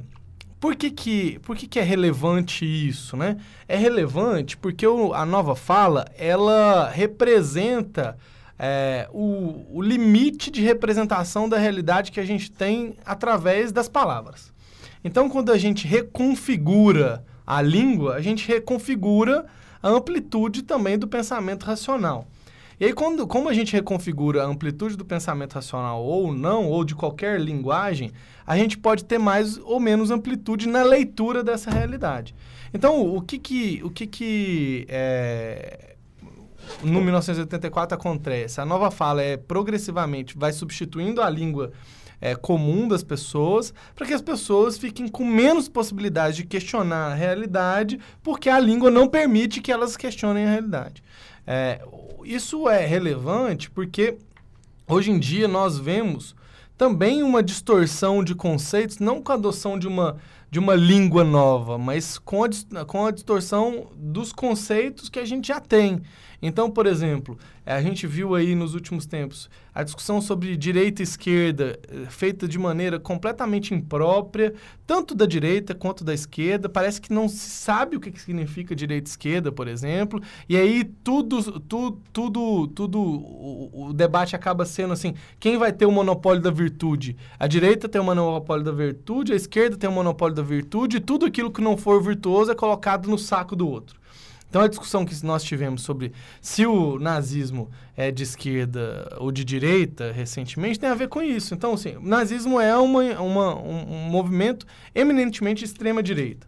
por 0.58 0.74
que, 0.74 0.90
que, 0.90 1.38
por 1.44 1.56
que, 1.56 1.68
que 1.68 1.78
é 1.78 1.82
relevante 1.84 2.64
isso, 2.64 3.16
né? 3.16 3.36
É 3.68 3.76
relevante 3.76 4.56
porque 4.56 4.84
o, 4.84 5.14
a 5.14 5.24
nova 5.24 5.54
fala, 5.54 6.06
ela 6.18 6.90
representa 6.90 8.18
é, 8.64 9.08
o, 9.12 9.66
o 9.76 9.82
limite 9.82 10.48
de 10.48 10.62
representação 10.62 11.48
da 11.48 11.58
realidade 11.58 12.12
que 12.12 12.20
a 12.20 12.24
gente 12.24 12.48
tem 12.48 12.94
através 13.04 13.72
das 13.72 13.88
palavras. 13.88 14.52
Então, 15.02 15.28
quando 15.28 15.50
a 15.50 15.58
gente 15.58 15.84
reconfigura 15.84 17.24
a 17.44 17.60
língua, 17.60 18.14
a 18.14 18.20
gente 18.20 18.46
reconfigura 18.46 19.46
a 19.82 19.88
amplitude 19.88 20.62
também 20.62 20.96
do 20.96 21.08
pensamento 21.08 21.64
racional. 21.64 22.28
E 22.78 22.84
aí, 22.84 22.92
quando, 22.92 23.26
como 23.26 23.48
a 23.48 23.52
gente 23.52 23.72
reconfigura 23.72 24.44
a 24.44 24.46
amplitude 24.46 24.96
do 24.96 25.04
pensamento 25.04 25.54
racional 25.54 26.00
ou 26.00 26.32
não, 26.32 26.68
ou 26.68 26.84
de 26.84 26.94
qualquer 26.94 27.40
linguagem, 27.40 28.12
a 28.46 28.56
gente 28.56 28.78
pode 28.78 29.04
ter 29.04 29.18
mais 29.18 29.58
ou 29.58 29.80
menos 29.80 30.12
amplitude 30.12 30.68
na 30.68 30.84
leitura 30.84 31.42
dessa 31.42 31.68
realidade. 31.68 32.32
Então, 32.72 33.12
o 33.12 33.20
que 33.20 33.40
que, 33.40 33.80
o 33.82 33.90
que, 33.90 34.06
que 34.06 34.86
é, 34.88 35.91
no 36.82 37.00
1984 37.00 37.94
acontece? 37.94 38.60
A 38.60 38.64
nova 38.64 38.90
fala 38.90 39.22
é 39.22 39.36
progressivamente, 39.36 40.36
vai 40.36 40.52
substituindo 40.52 41.22
a 41.22 41.28
língua 41.28 41.72
é, 42.20 42.36
comum 42.36 42.86
das 42.86 43.02
pessoas, 43.02 43.74
para 43.94 44.06
que 44.06 44.14
as 44.14 44.22
pessoas 44.22 44.78
fiquem 44.78 45.08
com 45.08 45.24
menos 45.24 45.68
possibilidade 45.68 46.36
de 46.36 46.44
questionar 46.44 47.10
a 47.10 47.14
realidade, 47.14 47.98
porque 48.22 48.48
a 48.48 48.60
língua 48.60 48.90
não 48.90 49.08
permite 49.08 49.60
que 49.60 49.72
elas 49.72 49.96
questionem 49.96 50.46
a 50.46 50.50
realidade. 50.50 51.02
É, 51.44 51.80
isso 52.24 52.68
é 52.68 52.86
relevante 52.86 53.68
porque 53.68 54.16
hoje 54.86 55.10
em 55.10 55.18
dia 55.18 55.48
nós 55.48 55.76
vemos 55.76 56.36
também 56.78 57.22
uma 57.22 57.42
distorção 57.42 58.22
de 58.22 58.34
conceitos, 58.34 58.98
não 58.98 59.20
com 59.20 59.32
a 59.32 59.34
adoção 59.34 59.78
de 59.78 59.88
uma, 59.88 60.16
de 60.50 60.58
uma 60.58 60.74
língua 60.74 61.24
nova, 61.24 61.76
mas 61.76 62.18
com 62.18 62.44
a, 62.44 62.48
com 62.84 63.06
a 63.06 63.10
distorção 63.10 63.88
dos 63.96 64.32
conceitos 64.32 65.08
que 65.08 65.18
a 65.18 65.24
gente 65.24 65.48
já 65.48 65.60
tem. 65.60 66.00
Então, 66.42 66.68
por 66.68 66.86
exemplo, 66.86 67.38
a 67.64 67.80
gente 67.80 68.04
viu 68.04 68.34
aí 68.34 68.56
nos 68.56 68.74
últimos 68.74 69.06
tempos 69.06 69.48
a 69.72 69.84
discussão 69.84 70.20
sobre 70.20 70.56
direita 70.56 71.00
e 71.00 71.04
esquerda 71.04 71.78
eh, 71.88 72.06
feita 72.10 72.48
de 72.48 72.58
maneira 72.58 72.98
completamente 72.98 73.72
imprópria, 73.72 74.52
tanto 74.84 75.14
da 75.14 75.24
direita 75.24 75.72
quanto 75.72 76.02
da 76.02 76.12
esquerda. 76.12 76.68
Parece 76.68 77.00
que 77.00 77.12
não 77.12 77.28
se 77.28 77.48
sabe 77.48 77.96
o 77.96 78.00
que 78.00 78.20
significa 78.20 78.74
direita 78.74 79.08
e 79.08 79.12
esquerda, 79.12 79.52
por 79.52 79.68
exemplo. 79.68 80.20
E 80.48 80.56
aí 80.56 80.82
tudo, 80.82 81.60
tudo, 81.60 82.02
tudo, 82.12 82.66
tudo 82.66 83.00
o, 83.00 83.86
o 83.86 83.92
debate 83.92 84.34
acaba 84.34 84.66
sendo 84.66 84.92
assim: 84.92 85.14
quem 85.38 85.56
vai 85.56 85.72
ter 85.72 85.86
o 85.86 85.92
monopólio 85.92 86.42
da 86.42 86.50
virtude? 86.50 87.16
A 87.38 87.46
direita 87.46 87.88
tem 87.88 88.00
o 88.00 88.04
monopólio 88.04 88.64
da 88.64 88.72
virtude, 88.72 89.32
a 89.32 89.36
esquerda 89.36 89.76
tem 89.76 89.88
o 89.88 89.92
monopólio 89.92 90.34
da 90.34 90.42
virtude, 90.42 90.96
e 90.96 91.00
tudo 91.00 91.24
aquilo 91.24 91.52
que 91.52 91.60
não 91.60 91.76
for 91.76 92.02
virtuoso 92.02 92.50
é 92.50 92.54
colocado 92.54 93.08
no 93.08 93.16
saco 93.16 93.54
do 93.54 93.68
outro. 93.68 94.01
Então, 94.52 94.60
a 94.60 94.68
discussão 94.68 95.06
que 95.06 95.24
nós 95.24 95.42
tivemos 95.42 95.80
sobre 95.80 96.12
se 96.38 96.66
o 96.66 96.98
nazismo 96.98 97.70
é 97.96 98.10
de 98.10 98.22
esquerda 98.22 99.16
ou 99.18 99.32
de 99.32 99.46
direita, 99.46 100.12
recentemente, 100.12 100.78
tem 100.78 100.90
a 100.90 100.94
ver 100.94 101.08
com 101.08 101.22
isso. 101.22 101.54
Então, 101.54 101.72
assim, 101.72 101.96
o 101.96 102.02
nazismo 102.02 102.60
é 102.60 102.76
uma, 102.76 103.18
uma 103.18 103.56
um, 103.58 104.10
movimento 104.10 104.66
eminentemente 104.94 105.64
extrema-direita. 105.64 106.46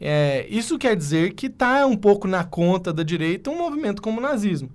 É, 0.00 0.46
isso 0.48 0.78
quer 0.78 0.96
dizer 0.96 1.34
que 1.34 1.48
está 1.48 1.84
um 1.84 1.98
pouco 1.98 2.26
na 2.26 2.44
conta 2.44 2.94
da 2.94 3.02
direita 3.02 3.50
um 3.50 3.58
movimento 3.58 4.00
como 4.00 4.20
o 4.20 4.22
nazismo. 4.22 4.70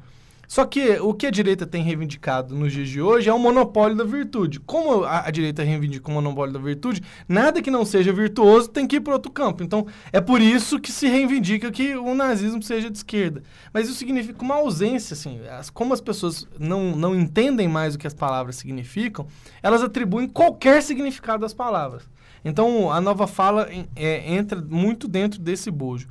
Só 0.50 0.66
que 0.66 1.00
o 1.00 1.14
que 1.14 1.28
a 1.28 1.30
direita 1.30 1.68
tem 1.68 1.84
reivindicado 1.84 2.56
nos 2.56 2.74
dias 2.74 2.90
de 2.90 3.00
hoje 3.00 3.30
é 3.30 3.34
o 3.34 3.38
monopólio 3.38 3.96
da 3.96 4.04
virtude. 4.04 4.60
Como 4.60 5.04
a, 5.04 5.28
a 5.28 5.30
direita 5.30 5.62
reivindica 5.62 6.10
o 6.10 6.12
monopólio 6.12 6.52
da 6.52 6.60
virtude, 6.60 7.04
nada 7.28 7.62
que 7.62 7.70
não 7.70 7.86
seja 7.86 8.12
virtuoso 8.12 8.68
tem 8.68 8.88
que 8.88 8.96
ir 8.96 9.02
para 9.02 9.14
outro 9.14 9.32
campo. 9.32 9.62
Então, 9.62 9.86
é 10.12 10.20
por 10.20 10.42
isso 10.42 10.80
que 10.80 10.92
se 10.92 11.08
reivindica 11.08 11.70
que 11.70 11.96
o 11.96 12.16
nazismo 12.16 12.64
seja 12.64 12.90
de 12.90 12.98
esquerda. 12.98 13.44
Mas 13.72 13.88
isso 13.88 14.00
significa 14.00 14.42
uma 14.42 14.56
ausência, 14.56 15.14
assim. 15.14 15.40
As, 15.50 15.70
como 15.70 15.94
as 15.94 16.02
pessoas 16.02 16.48
não, 16.58 16.96
não 16.96 17.14
entendem 17.14 17.68
mais 17.68 17.94
o 17.94 18.00
que 18.00 18.08
as 18.08 18.16
palavras 18.16 18.56
significam, 18.56 19.28
elas 19.62 19.84
atribuem 19.84 20.28
qualquer 20.28 20.82
significado 20.82 21.46
às 21.46 21.54
palavras. 21.54 22.10
Então, 22.44 22.92
a 22.92 23.00
nova 23.00 23.28
fala 23.28 23.70
é, 23.96 24.34
entra 24.34 24.60
muito 24.60 25.08
dentro 25.08 25.40
desse 25.40 25.70
bojo. 25.70 26.08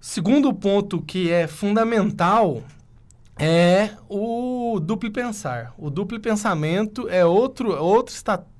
Segundo 0.00 0.52
ponto 0.52 1.00
que 1.00 1.30
é 1.30 1.46
fundamental 1.46 2.64
é 3.40 3.96
o 4.06 4.78
duplo 4.80 5.10
pensar. 5.10 5.72
O 5.78 5.88
duplo 5.88 6.20
pensamento 6.20 7.08
é 7.08 7.24
outro, 7.24 7.70
outra 7.70 8.14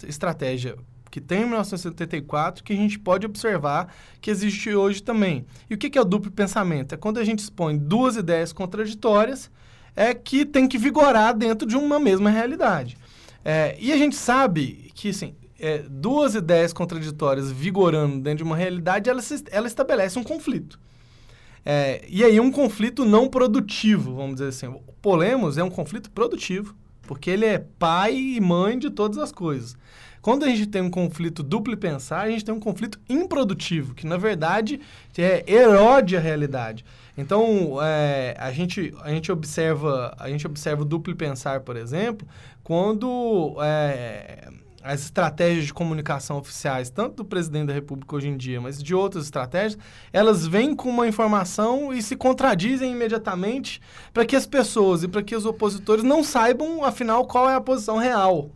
estratégia 0.09 0.77
que 1.11 1.21
tem 1.21 1.43
em 1.43 1.47
1974 1.47 2.65
que 2.65 2.73
a 2.73 2.77
gente 2.77 2.99
pode 2.99 3.27
observar 3.27 3.93
que 4.21 4.31
existe 4.31 4.73
hoje 4.75 5.03
também. 5.03 5.45
E 5.69 5.75
o 5.75 5.79
que 5.79 5.99
é 5.99 6.01
o 6.01 6.05
duplo 6.05 6.31
pensamento? 6.31 6.95
É 6.95 6.97
quando 6.97 7.19
a 7.19 7.25
gente 7.25 7.41
expõe 7.41 7.77
duas 7.77 8.17
ideias 8.17 8.53
contraditórias 8.53 9.51
é 9.95 10.15
que 10.15 10.47
tem 10.47 10.67
que 10.67 10.79
vigorar 10.79 11.35
dentro 11.37 11.67
de 11.67 11.77
uma 11.77 11.99
mesma 11.99 12.31
realidade. 12.31 12.97
É, 13.45 13.77
e 13.79 13.93
a 13.93 13.97
gente 13.97 14.17
sabe 14.17 14.91
que, 14.95 15.11
assim, 15.11 15.35
é, 15.59 15.85
duas 15.91 16.35
ideias 16.35 16.73
contraditórias 16.73 17.51
vigorando 17.51 18.21
dentro 18.21 18.39
de 18.39 18.45
uma 18.45 18.57
realidade, 18.57 19.11
ela, 19.11 19.21
se, 19.21 19.45
ela 19.51 19.67
estabelece 19.67 20.19
um 20.19 20.23
conflito. 20.25 20.79
É, 21.65 22.05
e 22.09 22.25
aí 22.25 22.41
um 22.41 22.51
conflito 22.51 23.05
não 23.05 23.29
produtivo, 23.29 24.15
vamos 24.15 24.37
dizer 24.37 24.49
assim. 24.49 24.67
O 24.67 24.81
Polemos 25.03 25.59
é 25.59 25.65
um 25.65 25.71
conflito 25.71 26.11
produtivo, 26.11 26.75
porque 27.03 27.31
ele 27.31 27.45
é 27.45 27.59
pai 27.79 28.17
e 28.17 28.41
mãe 28.41 28.79
de 28.79 28.91
todas 28.91 29.19
as 29.19 29.33
coisas. 29.33 29.77
Quando 30.23 30.45
a 30.45 30.49
gente 30.49 30.67
tem 30.67 30.83
um 30.83 30.91
conflito 30.91 31.43
duplo 31.43 31.75
pensar, 31.77 32.21
a 32.21 32.31
gente 32.31 32.45
tem 32.45 32.55
um 32.55 32.61
conflito 32.61 33.01
improdutivo, 33.09 33.95
que 33.95 34.07
na 34.07 34.19
verdade 34.19 34.81
é, 35.17 35.43
erode 35.51 36.17
a 36.17 36.21
realidade. 36.21 36.85
Então, 37.17 37.79
é, 37.83 38.35
a, 38.39 38.53
gente, 38.53 38.95
a, 39.03 39.11
gente 39.11 39.33
observa, 39.33 40.15
a 40.19 40.29
gente 40.29 40.47
observa 40.47 40.83
o 40.83 40.85
duplo 40.85 41.15
pensar, 41.17 41.61
por 41.61 41.77
exemplo, 41.77 42.27
quando 42.63 43.57
é, 43.63 44.49
as 44.83 45.03
estratégias 45.03 45.67
de 45.67 45.75
comunicação 45.75 46.39
oficiais, 46.39 46.91
tanto 46.91 47.17
do 47.17 47.25
presidente 47.25 47.67
da 47.67 47.75
República 47.75 48.17
hoje 48.17 48.29
em 48.29 48.37
dia, 48.37 48.61
mas 48.61 48.83
de 48.83 48.95
outras 48.95 49.25
estratégias, 49.25 49.79
elas 50.13 50.47
vêm 50.47 50.75
com 50.75 50.89
uma 50.89 51.07
informação 51.07 51.93
e 51.93 52.03
se 52.03 52.17
contradizem 52.17 52.93
imediatamente 52.93 53.81
para 54.13 54.25
que 54.25 54.35
as 54.35 54.47
pessoas 54.47 55.03
e 55.03 55.09
para 55.09 55.23
que 55.23 55.37
os 55.37 55.45
opositores 55.45 56.03
não 56.03 56.25
saibam, 56.25 56.85
afinal, 56.85 57.27
qual 57.27 57.49
é 57.49 57.55
a 57.55 57.61
posição 57.61 57.99
real 57.99 58.51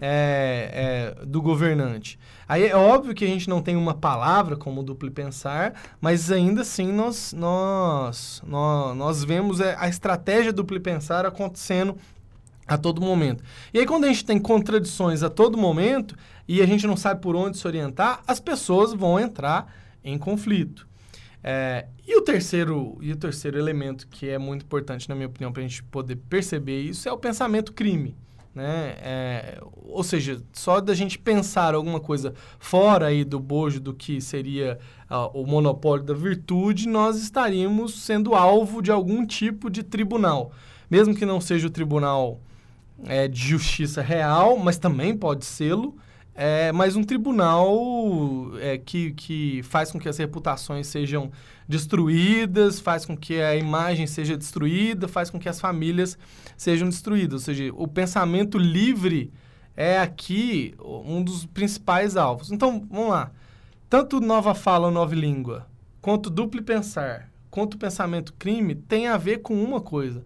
é, 0.00 1.14
é, 1.20 1.24
do 1.24 1.40
governante. 1.40 2.18
Aí 2.46 2.66
é 2.66 2.76
óbvio 2.76 3.14
que 3.14 3.24
a 3.24 3.28
gente 3.28 3.48
não 3.48 3.62
tem 3.62 3.74
uma 3.74 3.94
palavra 3.94 4.56
como 4.56 4.82
duplo 4.82 5.10
pensar, 5.10 5.72
mas 6.00 6.30
ainda 6.30 6.60
assim 6.60 6.92
nós, 6.92 7.32
nós, 7.32 8.42
nós, 8.46 8.96
nós 8.96 9.24
vemos 9.24 9.60
a 9.60 9.88
estratégia 9.88 10.52
duplo 10.52 10.78
pensar 10.78 11.24
acontecendo 11.24 11.96
a 12.66 12.78
todo 12.78 13.00
momento. 13.00 13.42
E 13.72 13.78
aí, 13.78 13.86
quando 13.86 14.04
a 14.04 14.08
gente 14.08 14.24
tem 14.24 14.38
contradições 14.38 15.22
a 15.22 15.30
todo 15.30 15.58
momento 15.58 16.16
e 16.46 16.62
a 16.62 16.66
gente 16.66 16.86
não 16.86 16.96
sabe 16.96 17.20
por 17.20 17.36
onde 17.36 17.58
se 17.58 17.66
orientar, 17.66 18.22
as 18.26 18.40
pessoas 18.40 18.92
vão 18.92 19.18
entrar 19.18 19.72
em 20.02 20.18
conflito. 20.18 20.86
É, 21.42 21.86
e, 22.06 22.16
o 22.16 22.22
terceiro, 22.22 22.96
e 23.02 23.12
o 23.12 23.16
terceiro 23.16 23.58
elemento 23.58 24.08
que 24.08 24.28
é 24.28 24.38
muito 24.38 24.64
importante, 24.64 25.08
na 25.08 25.14
minha 25.14 25.26
opinião, 25.26 25.52
para 25.52 25.62
a 25.62 25.66
gente 25.66 25.82
poder 25.82 26.16
perceber 26.16 26.80
isso 26.80 27.08
é 27.08 27.12
o 27.12 27.18
pensamento 27.18 27.72
crime. 27.72 28.16
Né? 28.54 28.94
É, 28.98 29.60
ou 29.82 30.04
seja, 30.04 30.40
só 30.52 30.80
da 30.80 30.94
gente 30.94 31.18
pensar 31.18 31.74
alguma 31.74 31.98
coisa 31.98 32.34
fora 32.58 33.08
aí 33.08 33.24
do 33.24 33.40
bojo 33.40 33.80
do 33.80 33.92
que 33.92 34.20
seria 34.20 34.78
uh, 35.10 35.38
o 35.38 35.44
monopólio 35.44 36.04
da 36.04 36.14
virtude, 36.14 36.88
nós 36.88 37.16
estaríamos 37.20 38.02
sendo 38.02 38.34
alvo 38.34 38.80
de 38.80 38.92
algum 38.92 39.26
tipo 39.26 39.68
de 39.68 39.82
tribunal. 39.82 40.52
Mesmo 40.88 41.14
que 41.14 41.26
não 41.26 41.40
seja 41.40 41.66
o 41.66 41.70
tribunal 41.70 42.40
é, 43.04 43.26
de 43.26 43.40
justiça 43.40 44.00
real, 44.00 44.56
mas 44.56 44.78
também 44.78 45.16
pode 45.16 45.44
sê-lo, 45.44 45.96
é, 46.34 46.72
mas 46.72 46.96
um 46.96 47.04
tribunal 47.04 48.52
é, 48.60 48.76
que, 48.78 49.12
que 49.12 49.62
faz 49.62 49.90
com 49.90 49.98
que 49.98 50.08
as 50.08 50.18
reputações 50.18 50.86
sejam 50.86 51.30
destruídas, 51.68 52.80
faz 52.80 53.06
com 53.06 53.16
que 53.16 53.40
a 53.40 53.54
imagem 53.54 54.06
seja 54.06 54.36
destruída, 54.36 55.06
faz 55.06 55.30
com 55.30 55.38
que 55.38 55.48
as 55.48 55.60
famílias 55.60 56.18
sejam 56.56 56.88
destruídas. 56.88 57.34
Ou 57.34 57.38
seja, 57.40 57.72
o 57.74 57.86
pensamento 57.86 58.58
livre 58.58 59.32
é 59.76 59.98
aqui 59.98 60.74
um 60.80 61.22
dos 61.22 61.44
principais 61.46 62.16
alvos. 62.16 62.50
Então, 62.50 62.86
vamos 62.90 63.10
lá. 63.10 63.30
Tanto 63.88 64.20
nova 64.20 64.54
fala 64.54 64.86
ou 64.86 64.92
nova 64.92 65.14
língua, 65.14 65.68
quanto 66.00 66.30
duplo 66.30 66.62
pensar, 66.62 67.30
quanto 67.48 67.78
pensamento 67.78 68.34
crime, 68.34 68.74
tem 68.74 69.06
a 69.06 69.16
ver 69.16 69.38
com 69.38 69.62
uma 69.62 69.80
coisa, 69.80 70.24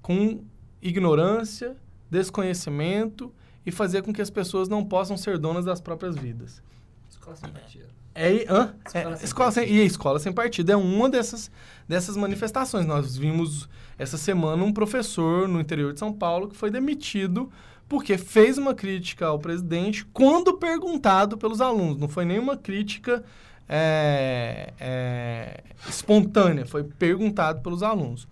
com 0.00 0.42
ignorância, 0.80 1.76
desconhecimento 2.10 3.32
e 3.64 3.70
fazer 3.70 4.02
com 4.02 4.12
que 4.12 4.22
as 4.22 4.30
pessoas 4.30 4.68
não 4.68 4.84
possam 4.84 5.16
ser 5.16 5.38
donas 5.38 5.64
das 5.64 5.80
próprias 5.80 6.16
vidas. 6.16 6.62
Escola 7.08 7.36
sem 7.36 7.50
partido. 7.50 7.86
É, 8.14 8.46
hã? 8.48 8.74
Escola 8.84 9.14
É, 9.14 9.16
sem 9.16 9.24
escola 9.24 9.52
sem, 9.52 9.72
e 9.72 9.80
a 9.80 9.84
escola 9.84 10.18
sem 10.18 10.32
partido 10.32 10.72
é 10.72 10.76
uma 10.76 11.08
dessas, 11.08 11.50
dessas 11.88 12.16
manifestações. 12.16 12.86
Nós 12.86 13.16
vimos 13.16 13.68
essa 13.98 14.16
semana 14.16 14.64
um 14.64 14.72
professor 14.72 15.46
no 15.46 15.60
interior 15.60 15.92
de 15.92 15.98
São 15.98 16.12
Paulo 16.12 16.48
que 16.48 16.56
foi 16.56 16.70
demitido 16.70 17.50
porque 17.88 18.16
fez 18.16 18.56
uma 18.56 18.74
crítica 18.74 19.26
ao 19.26 19.38
presidente 19.38 20.04
quando 20.12 20.56
perguntado 20.58 21.36
pelos 21.36 21.60
alunos. 21.60 21.98
Não 21.98 22.08
foi 22.08 22.24
nenhuma 22.24 22.56
crítica 22.56 23.24
é, 23.68 24.72
é, 24.78 25.62
espontânea, 25.88 26.66
foi 26.66 26.84
perguntado 26.84 27.60
pelos 27.62 27.82
alunos. 27.82 28.26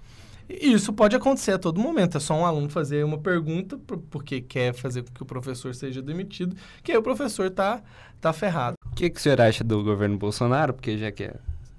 E 0.48 0.72
isso 0.72 0.92
pode 0.92 1.14
acontecer 1.14 1.52
a 1.52 1.58
todo 1.58 1.78
momento. 1.80 2.16
É 2.16 2.20
só 2.20 2.34
um 2.34 2.46
aluno 2.46 2.70
fazer 2.70 3.04
uma 3.04 3.18
pergunta 3.18 3.76
por- 3.78 3.98
porque 3.98 4.40
quer 4.40 4.72
fazer 4.72 5.02
com 5.02 5.12
que 5.12 5.22
o 5.22 5.26
professor 5.26 5.74
seja 5.74 6.00
demitido, 6.00 6.56
que 6.82 6.90
aí 6.92 6.96
o 6.98 7.02
professor 7.02 7.50
tá, 7.50 7.82
tá 8.20 8.32
ferrado. 8.32 8.74
O 8.90 8.94
que, 8.94 9.10
que 9.10 9.18
o 9.18 9.22
senhor 9.22 9.40
acha 9.40 9.62
do 9.62 9.82
governo 9.84 10.16
Bolsonaro? 10.16 10.72
Porque 10.72 10.96
já 10.96 11.12
que 11.12 11.24
é- 11.24 11.34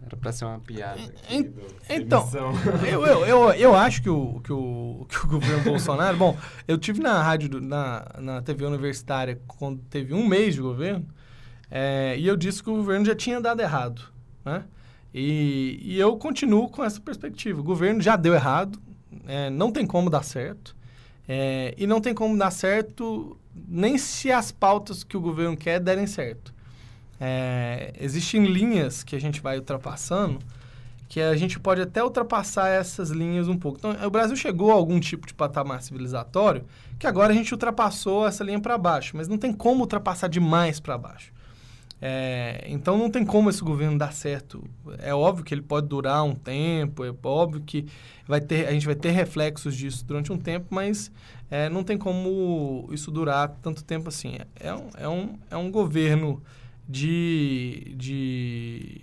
era 0.06 0.16
pra 0.18 0.32
ser 0.32 0.46
uma 0.46 0.60
piada. 0.60 1.02
aqui 1.02 1.44
do- 1.44 1.62
então. 1.90 2.30
Eu, 2.88 3.06
eu, 3.06 3.26
eu, 3.26 3.54
eu 3.54 3.76
acho 3.76 4.02
que 4.02 4.10
o, 4.10 4.40
que, 4.44 4.54
o, 4.54 5.06
que 5.10 5.26
o 5.26 5.28
governo 5.28 5.64
Bolsonaro. 5.64 6.16
Bom, 6.18 6.38
eu 6.68 6.78
tive 6.78 7.00
na 7.02 7.22
rádio, 7.22 7.60
na, 7.60 8.06
na 8.20 8.42
TV 8.42 8.66
universitária, 8.66 9.40
quando 9.48 9.80
teve 9.90 10.14
um 10.14 10.26
mês 10.28 10.56
de 10.56 10.62
governo, 10.62 11.06
é, 11.72 12.16
e 12.18 12.28
eu 12.28 12.36
disse 12.38 12.64
que 12.64 12.70
o 12.70 12.76
governo 12.76 13.06
já 13.06 13.16
tinha 13.16 13.42
dado 13.42 13.62
errado. 13.62 14.02
Né? 14.46 14.64
E, 15.14 15.80
e 15.82 16.00
eu 16.00 16.16
continuo 16.18 16.70
com 16.70 16.84
essa 16.84 17.00
perspectiva. 17.00 17.60
O 17.60 17.64
governo 17.64 18.02
já 18.02 18.16
deu 18.16 18.34
errado, 18.34 18.80
é, 19.28 19.50
não 19.50 19.72
tem 19.72 19.86
como 19.86 20.10
dar 20.10 20.24
certo, 20.24 20.76
é, 21.28 21.74
e 21.78 21.88
não 21.88 22.00
tem 22.02 22.14
como 22.14 22.38
dar 22.38 22.52
certo 22.52 23.38
nem 23.68 23.98
se 23.98 24.32
as 24.32 24.52
pautas 24.52 25.04
que 25.04 25.18
o 25.18 25.22
governo 25.22 25.58
quer 25.58 25.80
derem 25.80 26.08
certo. 26.08 26.54
É, 27.20 27.94
existem 28.00 28.46
linhas 28.46 29.04
que 29.04 29.16
a 29.16 29.20
gente 29.20 29.42
vai 29.42 29.58
ultrapassando 29.58 30.40
que 31.10 31.20
a 31.20 31.36
gente 31.36 31.60
pode 31.60 31.82
até 31.82 32.04
ultrapassar 32.04 32.70
essas 32.70 33.10
linhas 33.10 33.48
um 33.48 33.58
pouco. 33.58 33.80
Então, 33.80 33.96
o 34.06 34.12
Brasil 34.12 34.36
chegou 34.36 34.72
a 34.72 34.76
algum 34.76 35.00
tipo 35.00 35.26
de 35.26 35.34
patamar 35.34 35.82
civilizatório 35.82 36.64
que 37.00 37.08
agora 37.08 37.34
a 37.34 37.36
gente 37.36 37.52
ultrapassou 37.52 38.28
essa 38.28 38.44
linha 38.44 38.60
para 38.60 38.78
baixo, 38.78 39.18
mas 39.18 39.28
não 39.28 39.38
tem 39.38 39.52
como 39.52 39.82
ultrapassar 39.82 40.28
demais 40.28 40.80
para 40.80 40.98
baixo. 41.00 41.34
É, 42.02 42.64
então, 42.68 42.98
não 42.98 43.10
tem 43.10 43.26
como 43.26 43.50
esse 43.50 43.62
governo 43.62 43.98
dar 43.98 44.14
certo. 44.14 44.64
É 45.00 45.14
óbvio 45.14 45.44
que 45.44 45.54
ele 45.54 45.62
pode 45.62 45.88
durar 45.88 46.24
um 46.24 46.34
tempo, 46.34 47.04
é 47.04 47.14
óbvio 47.24 47.62
que 47.62 47.86
vai 48.28 48.40
ter, 48.40 48.68
a 48.68 48.72
gente 48.72 48.86
vai 48.86 48.96
ter 48.96 49.12
reflexos 49.12 49.76
disso 49.76 50.06
durante 50.06 50.32
um 50.32 50.38
tempo, 50.38 50.68
mas 50.70 51.12
é, 51.52 51.68
não 51.68 51.84
tem 51.84 51.98
como 51.98 52.88
isso 52.92 53.12
durar 53.12 53.50
tanto 53.62 53.84
tempo 53.84 54.08
assim. 54.08 54.38
É 54.56 54.74
um, 54.74 54.90
é 54.98 55.10
um, 55.10 55.40
é 55.52 55.58
um 55.58 55.70
governo 55.70 56.42
de, 56.88 57.94
de 57.98 59.02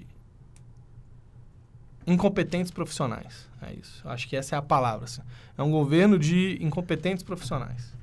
incompetentes 2.07 2.71
profissionais. 2.71 3.47
É 3.61 3.73
isso. 3.75 4.07
Acho 4.09 4.29
que 4.29 4.37
essa 4.37 4.55
é 4.55 4.59
a 4.59 4.63
palavra. 4.63 5.05
assim. 5.05 5.23
É 5.59 5.63
um 5.63 5.71
governo 5.71 6.19
de 6.19 6.59
incompetentes 6.61 7.23
profissionais. 7.23 7.95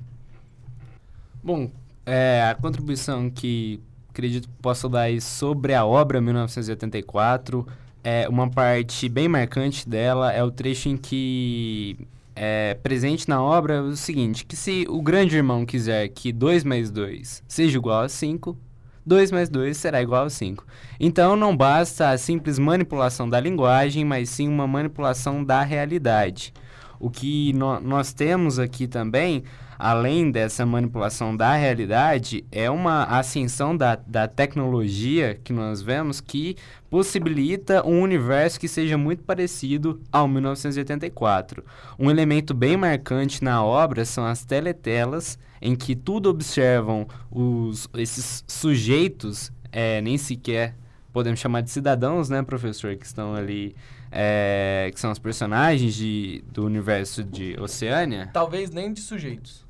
Bom, 1.42 1.70
é, 2.06 2.42
a 2.50 2.54
contribuição 2.54 3.30
que 3.30 3.80
acredito 4.14 4.48
que 4.48 4.54
posso 4.62 4.88
dar 4.88 5.02
aí 5.02 5.20
sobre 5.20 5.74
a 5.74 5.84
obra 5.84 6.20
1984, 6.20 7.66
é, 8.04 8.28
uma 8.28 8.48
parte 8.48 9.08
bem 9.08 9.26
marcante 9.28 9.88
dela 9.88 10.32
é 10.32 10.42
o 10.42 10.50
trecho 10.52 10.88
em 10.88 10.96
que 10.96 11.96
é 12.36 12.74
presente 12.82 13.28
na 13.28 13.42
obra 13.42 13.82
o 13.82 13.96
seguinte, 13.96 14.44
que 14.44 14.54
se 14.56 14.86
o 14.88 15.02
grande 15.02 15.36
irmão 15.36 15.66
quiser 15.66 16.08
que 16.08 16.32
2 16.32 16.62
mais 16.64 16.90
2 16.90 17.42
seja 17.48 17.76
igual 17.76 18.02
a 18.02 18.08
5, 18.08 18.56
2 19.04 19.32
mais 19.32 19.48
2 19.48 19.76
será 19.76 20.00
igual 20.00 20.24
a 20.26 20.30
5. 20.30 20.64
Então 21.00 21.34
não 21.36 21.56
basta 21.56 22.10
a 22.10 22.18
simples 22.18 22.58
manipulação 22.58 23.28
da 23.28 23.40
linguagem, 23.40 24.04
mas 24.04 24.28
sim 24.30 24.48
uma 24.48 24.66
manipulação 24.66 25.44
da 25.44 25.62
realidade. 25.62 26.52
O 27.00 27.10
que 27.10 27.52
no- 27.52 27.80
nós 27.80 28.12
temos 28.12 28.58
aqui 28.58 28.86
também, 28.86 29.42
além 29.78 30.30
dessa 30.30 30.64
manipulação 30.64 31.36
da 31.36 31.54
realidade, 31.54 32.44
é 32.50 32.70
uma 32.70 33.04
ascensão 33.04 33.76
da, 33.76 33.96
da 33.96 34.28
tecnologia 34.28 35.38
que 35.42 35.52
nós 35.52 35.82
vemos 35.82 36.20
que 36.20 36.56
possibilita 36.90 37.86
um 37.86 38.00
universo 38.00 38.60
que 38.60 38.68
seja 38.68 38.96
muito 38.96 39.24
parecido 39.24 40.00
ao 40.12 40.28
1984. 40.28 41.64
Um 41.98 42.10
elemento 42.10 42.54
bem 42.54 42.76
marcante 42.76 43.42
na 43.42 43.64
obra 43.64 44.04
são 44.04 44.24
as 44.24 44.44
teletelas, 44.44 45.38
em 45.60 45.74
que 45.74 45.94
tudo 45.94 46.28
observam 46.28 47.06
os, 47.30 47.88
esses 47.94 48.44
sujeitos, 48.46 49.50
é, 49.72 50.00
nem 50.00 50.16
sequer 50.18 50.74
podemos 51.14 51.38
chamar 51.38 51.60
de 51.60 51.70
cidadãos, 51.70 52.28
né, 52.28 52.42
professor, 52.42 52.96
que 52.96 53.06
estão 53.06 53.36
ali, 53.36 53.76
é, 54.10 54.90
que 54.92 54.98
são 54.98 55.12
os 55.12 55.18
personagens 55.20 55.94
de, 55.94 56.42
do 56.52 56.66
universo 56.66 57.22
de 57.22 57.56
Oceânia. 57.60 58.28
Talvez 58.32 58.68
nem 58.70 58.92
de 58.92 59.00
sujeitos. 59.00 59.63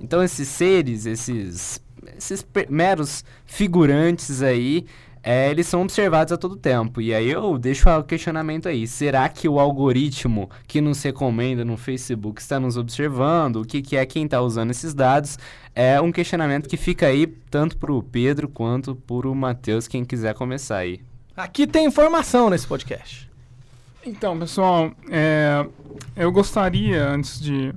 Então 0.00 0.22
esses 0.22 0.48
seres, 0.48 1.06
esses, 1.06 1.80
esses 2.16 2.46
meros 2.68 3.24
figurantes 3.46 4.42
aí, 4.42 4.86
é, 5.26 5.50
eles 5.50 5.66
são 5.66 5.80
observados 5.80 6.32
a 6.32 6.36
todo 6.36 6.54
tempo. 6.54 7.00
E 7.00 7.14
aí 7.14 7.30
eu 7.30 7.56
deixo 7.56 7.88
o 7.88 8.02
questionamento 8.04 8.68
aí. 8.68 8.86
Será 8.86 9.26
que 9.26 9.48
o 9.48 9.58
algoritmo 9.58 10.50
que 10.66 10.82
nos 10.82 11.02
recomenda 11.02 11.64
no 11.64 11.78
Facebook 11.78 12.42
está 12.42 12.60
nos 12.60 12.76
observando? 12.76 13.62
O 13.62 13.64
que, 13.64 13.80
que 13.80 13.96
é 13.96 14.04
quem 14.04 14.26
está 14.26 14.42
usando 14.42 14.70
esses 14.70 14.92
dados? 14.92 15.38
É 15.74 15.98
um 15.98 16.12
questionamento 16.12 16.68
que 16.68 16.76
fica 16.76 17.06
aí 17.06 17.26
tanto 17.50 17.78
para 17.78 17.90
o 17.90 18.02
Pedro 18.02 18.48
quanto 18.48 18.94
para 18.94 19.26
o 19.26 19.34
Matheus, 19.34 19.88
quem 19.88 20.04
quiser 20.04 20.34
começar 20.34 20.76
aí. 20.76 21.00
Aqui 21.34 21.66
tem 21.66 21.86
informação 21.86 22.50
nesse 22.50 22.66
podcast. 22.66 23.30
Então, 24.06 24.38
pessoal, 24.38 24.92
é, 25.10 25.66
eu 26.14 26.30
gostaria, 26.30 27.08
antes 27.08 27.40
de, 27.40 27.74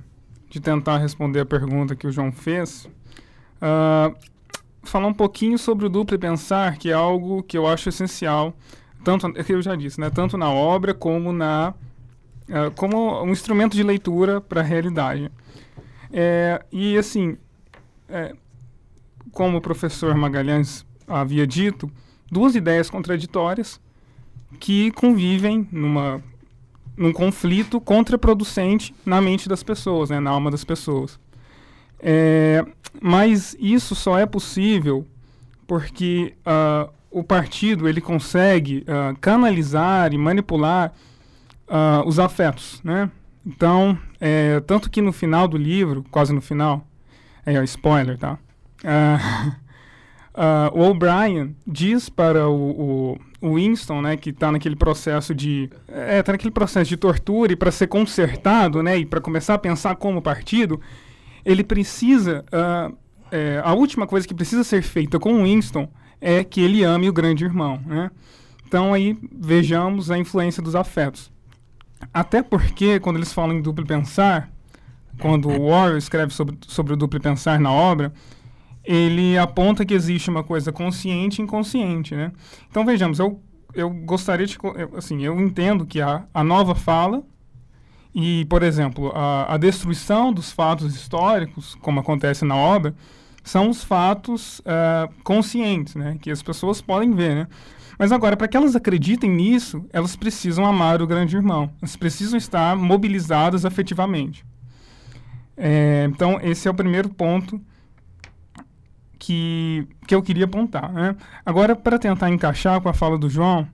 de 0.49 0.59
tentar 0.59 0.97
responder 0.97 1.41
a 1.41 1.45
pergunta 1.45 1.95
que 1.95 2.07
o 2.07 2.11
João 2.11 2.31
fez, 2.31 2.89
ah, 3.61 4.11
falar 4.83 5.07
um 5.07 5.13
pouquinho 5.13 5.57
sobre 5.57 5.85
o 5.85 5.89
duplo 5.89 6.17
pensar, 6.17 6.77
que 6.77 6.89
é 6.89 6.93
algo 6.93 7.43
que 7.43 7.57
eu 7.57 7.67
acho 7.67 7.89
essencial, 7.89 8.53
tanto, 9.03 9.27
é 9.35 9.43
que 9.43 9.53
eu 9.53 9.61
já 9.61 9.75
disse, 9.75 9.99
né, 9.99 10.09
tanto 10.09 10.37
na 10.37 10.49
obra 10.49 10.93
como 10.93 11.31
na 11.31 11.73
ah, 12.49 12.71
como 12.75 13.23
um 13.23 13.31
instrumento 13.31 13.75
de 13.75 13.83
leitura 13.83 14.39
para 14.39 14.61
a 14.61 14.63
realidade. 14.63 15.29
É, 16.11 16.63
e 16.71 16.97
assim, 16.97 17.37
é, 18.07 18.33
como 19.31 19.57
o 19.57 19.61
professor 19.61 20.15
Magalhães 20.15 20.85
havia 21.07 21.45
dito, 21.45 21.91
duas 22.31 22.55
ideias 22.55 22.89
contraditórias 22.89 23.79
que 24.59 24.91
convivem 24.91 25.67
numa, 25.71 26.23
num 26.97 27.13
conflito 27.13 27.79
contraproducente 27.79 28.93
na 29.05 29.21
mente 29.21 29.47
das 29.47 29.61
pessoas, 29.61 30.09
né, 30.09 30.19
na 30.19 30.31
alma 30.31 30.49
das 30.49 30.63
pessoas. 30.63 31.19
É, 31.99 32.65
mas 33.01 33.55
isso 33.59 33.95
só 33.95 34.17
é 34.17 34.25
possível 34.25 35.05
porque 35.67 36.33
ah, 36.45 36.89
o 37.11 37.23
partido 37.23 37.87
ele 37.87 38.01
consegue 38.01 38.83
ah, 38.87 39.13
canalizar 39.19 40.13
e 40.13 40.17
manipular 40.17 40.93
ah, 41.67 42.03
os 42.05 42.19
afetos, 42.19 42.81
né? 42.83 43.11
Então, 43.45 43.97
é, 44.19 44.59
tanto 44.61 44.89
que 44.89 45.01
no 45.01 45.13
final 45.13 45.47
do 45.47 45.57
livro, 45.57 46.03
quase 46.11 46.33
no 46.33 46.41
final, 46.41 46.85
é 47.45 47.63
spoiler, 47.63 48.17
tá? 48.17 48.37
O 50.71 50.83
O'Brien 50.83 51.55
diz 51.65 52.09
para 52.09 52.47
o, 52.47 52.53
o, 52.53 53.17
o 53.41 53.55
Winston, 53.55 54.01
né, 54.01 54.17
que 54.17 54.31
está 54.31 54.51
naquele 54.51 54.75
processo 54.75 55.33
de, 55.33 55.69
é, 55.87 56.23
tá 56.23 56.31
naquele 56.31 56.51
processo 56.51 56.89
de 56.89 56.97
tortura 56.97 57.53
e 57.53 57.55
para 57.55 57.71
ser 57.71 57.87
consertado, 57.87 58.81
né, 58.81 58.97
e 58.97 59.05
para 59.05 59.21
começar 59.21 59.53
a 59.53 59.57
pensar 59.57 59.95
como 59.95 60.21
partido, 60.21 60.81
ele 61.45 61.63
precisa, 61.63 62.43
ah, 62.51 62.91
é, 63.31 63.61
a 63.63 63.73
última 63.73 64.07
coisa 64.07 64.27
que 64.27 64.33
precisa 64.33 64.63
ser 64.63 64.81
feita 64.81 65.19
com 65.19 65.35
o 65.35 65.43
Winston 65.43 65.87
é 66.19 66.43
que 66.43 66.61
ele 66.61 66.83
ame 66.83 67.09
o 67.09 67.13
grande 67.13 67.45
irmão, 67.45 67.79
né? 67.85 68.09
Então 68.65 68.93
aí 68.93 69.17
vejamos 69.31 70.11
a 70.11 70.17
influência 70.17 70.61
dos 70.61 70.75
afetos. 70.75 71.31
Até 72.13 72.41
porque 72.41 72.99
quando 72.99 73.17
eles 73.17 73.31
falam 73.31 73.55
em 73.55 73.61
duplo 73.61 73.85
pensar, 73.85 74.49
quando 75.19 75.47
o 75.47 75.67
Orwell 75.67 75.97
escreve 75.97 76.33
sobre, 76.33 76.57
sobre 76.67 76.93
o 76.93 76.97
duplo 76.97 77.19
pensar 77.19 77.59
na 77.59 77.71
obra, 77.71 78.11
ele 78.87 79.37
aponta 79.37 79.85
que 79.85 79.93
existe 79.93 80.29
uma 80.29 80.43
coisa 80.43 80.71
consciente 80.71 81.41
e 81.41 81.43
inconsciente, 81.43 82.15
né? 82.15 82.31
Então 82.71 82.85
vejamos, 82.85 83.19
eu, 83.19 83.41
eu 83.73 83.89
gostaria 83.89 84.45
de, 84.45 84.57
assim, 84.95 85.21
eu 85.21 85.37
entendo 85.41 85.85
que 85.85 85.99
a, 85.99 86.23
a 86.33 86.41
nova 86.41 86.73
fala 86.73 87.21
e, 88.15 88.45
por 88.45 88.63
exemplo, 88.63 89.11
a, 89.13 89.55
a 89.55 89.57
destruição 89.57 90.31
dos 90.31 90.53
fatos 90.53 90.95
históricos, 90.95 91.75
como 91.81 91.99
acontece 91.99 92.45
na 92.45 92.55
obra, 92.55 92.95
são 93.43 93.69
os 93.69 93.83
fatos 93.83 94.59
uh, 94.59 95.13
conscientes, 95.23 95.95
né? 95.95 96.17
Que 96.21 96.31
as 96.31 96.41
pessoas 96.41 96.81
podem 96.81 97.11
ver, 97.11 97.35
né? 97.35 97.47
Mas 97.99 98.11
agora, 98.11 98.37
para 98.37 98.47
que 98.47 98.55
elas 98.55 98.75
acreditem 98.75 99.29
nisso, 99.29 99.85
elas 99.91 100.15
precisam 100.15 100.65
amar 100.65 101.01
o 101.01 101.07
grande 101.07 101.35
irmão. 101.35 101.69
Elas 101.81 101.95
precisam 101.95 102.37
estar 102.37 102.75
mobilizadas 102.75 103.65
afetivamente. 103.65 104.45
É, 105.57 106.07
então, 106.09 106.39
esse 106.41 106.67
é 106.67 106.71
o 106.71 106.73
primeiro 106.73 107.09
ponto 107.09 107.59
que, 109.19 109.87
que 110.07 110.13
eu 110.13 110.21
queria 110.21 110.45
apontar. 110.45 110.91
Né? 110.91 111.15
Agora, 111.45 111.75
para 111.75 111.97
tentar 111.99 112.29
encaixar 112.29 112.81
com 112.81 112.89
a 112.89 112.93
fala 112.93 113.17
do 113.17 113.29
João, 113.29 113.67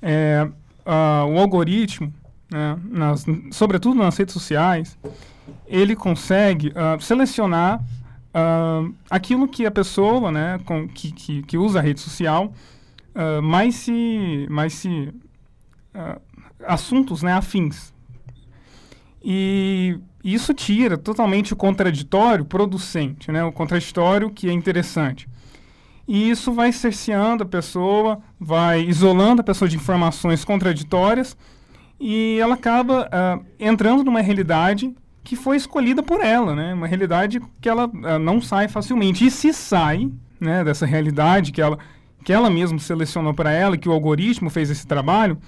é, 0.00 0.46
uh, 0.86 1.26
o 1.32 1.38
algoritmo, 1.38 2.12
né, 2.50 2.78
nas, 2.84 3.24
sobretudo 3.50 3.96
nas 3.96 4.16
redes 4.16 4.32
sociais, 4.32 4.98
ele 5.66 5.96
consegue 5.96 6.68
uh, 6.68 7.00
selecionar 7.00 7.80
uh, 7.80 8.94
aquilo 9.10 9.48
que 9.48 9.66
a 9.66 9.70
pessoa 9.70 10.30
né, 10.30 10.60
com, 10.64 10.86
que, 10.88 11.12
que, 11.12 11.42
que 11.42 11.58
usa 11.58 11.78
a 11.78 11.82
rede 11.82 12.00
social 12.00 12.52
uh, 13.14 13.42
mais 13.42 13.74
se, 13.76 14.46
mais 14.50 14.74
se 14.74 15.12
assuntos 16.66 17.22
né, 17.22 17.32
afins. 17.32 17.94
E 19.22 19.98
isso 20.32 20.54
tira 20.54 20.96
totalmente 20.96 21.52
o 21.52 21.56
contraditório 21.56 22.44
producente, 22.44 23.30
né, 23.30 23.44
o 23.44 23.52
contraditório 23.52 24.30
que 24.30 24.48
é 24.48 24.52
interessante. 24.52 25.28
E 26.06 26.30
isso 26.30 26.52
vai 26.52 26.70
cerceando 26.70 27.42
a 27.42 27.46
pessoa, 27.46 28.20
vai 28.38 28.82
isolando 28.82 29.40
a 29.40 29.44
pessoa 29.44 29.68
de 29.68 29.76
informações 29.76 30.44
contraditórias 30.44 31.36
e 31.98 32.38
ela 32.40 32.54
acaba 32.54 33.08
uh, 33.08 33.44
entrando 33.58 34.04
numa 34.04 34.20
realidade 34.20 34.94
que 35.22 35.34
foi 35.34 35.56
escolhida 35.56 36.02
por 36.02 36.22
ela, 36.22 36.54
né? 36.54 36.74
Uma 36.74 36.86
realidade 36.86 37.40
que 37.60 37.68
ela 37.68 37.86
uh, 37.86 38.18
não 38.18 38.42
sai 38.42 38.68
facilmente. 38.68 39.24
E 39.24 39.30
se 39.30 39.54
sai 39.54 40.10
né, 40.38 40.62
dessa 40.62 40.84
realidade 40.84 41.50
que 41.50 41.62
ela 41.62 41.78
que 42.24 42.32
ela 42.32 42.48
mesma 42.48 42.78
selecionou 42.78 43.34
para 43.34 43.52
ela, 43.52 43.76
que 43.76 43.88
o 43.88 43.92
algoritmo 43.92 44.48
fez 44.48 44.70
esse 44.70 44.86
trabalho, 44.86 45.38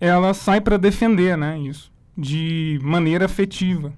ela 0.00 0.34
sai 0.34 0.60
para 0.60 0.76
defender 0.76 1.38
né, 1.38 1.56
isso, 1.60 1.92
de 2.16 2.78
maneira 2.82 3.24
afetiva. 3.24 3.92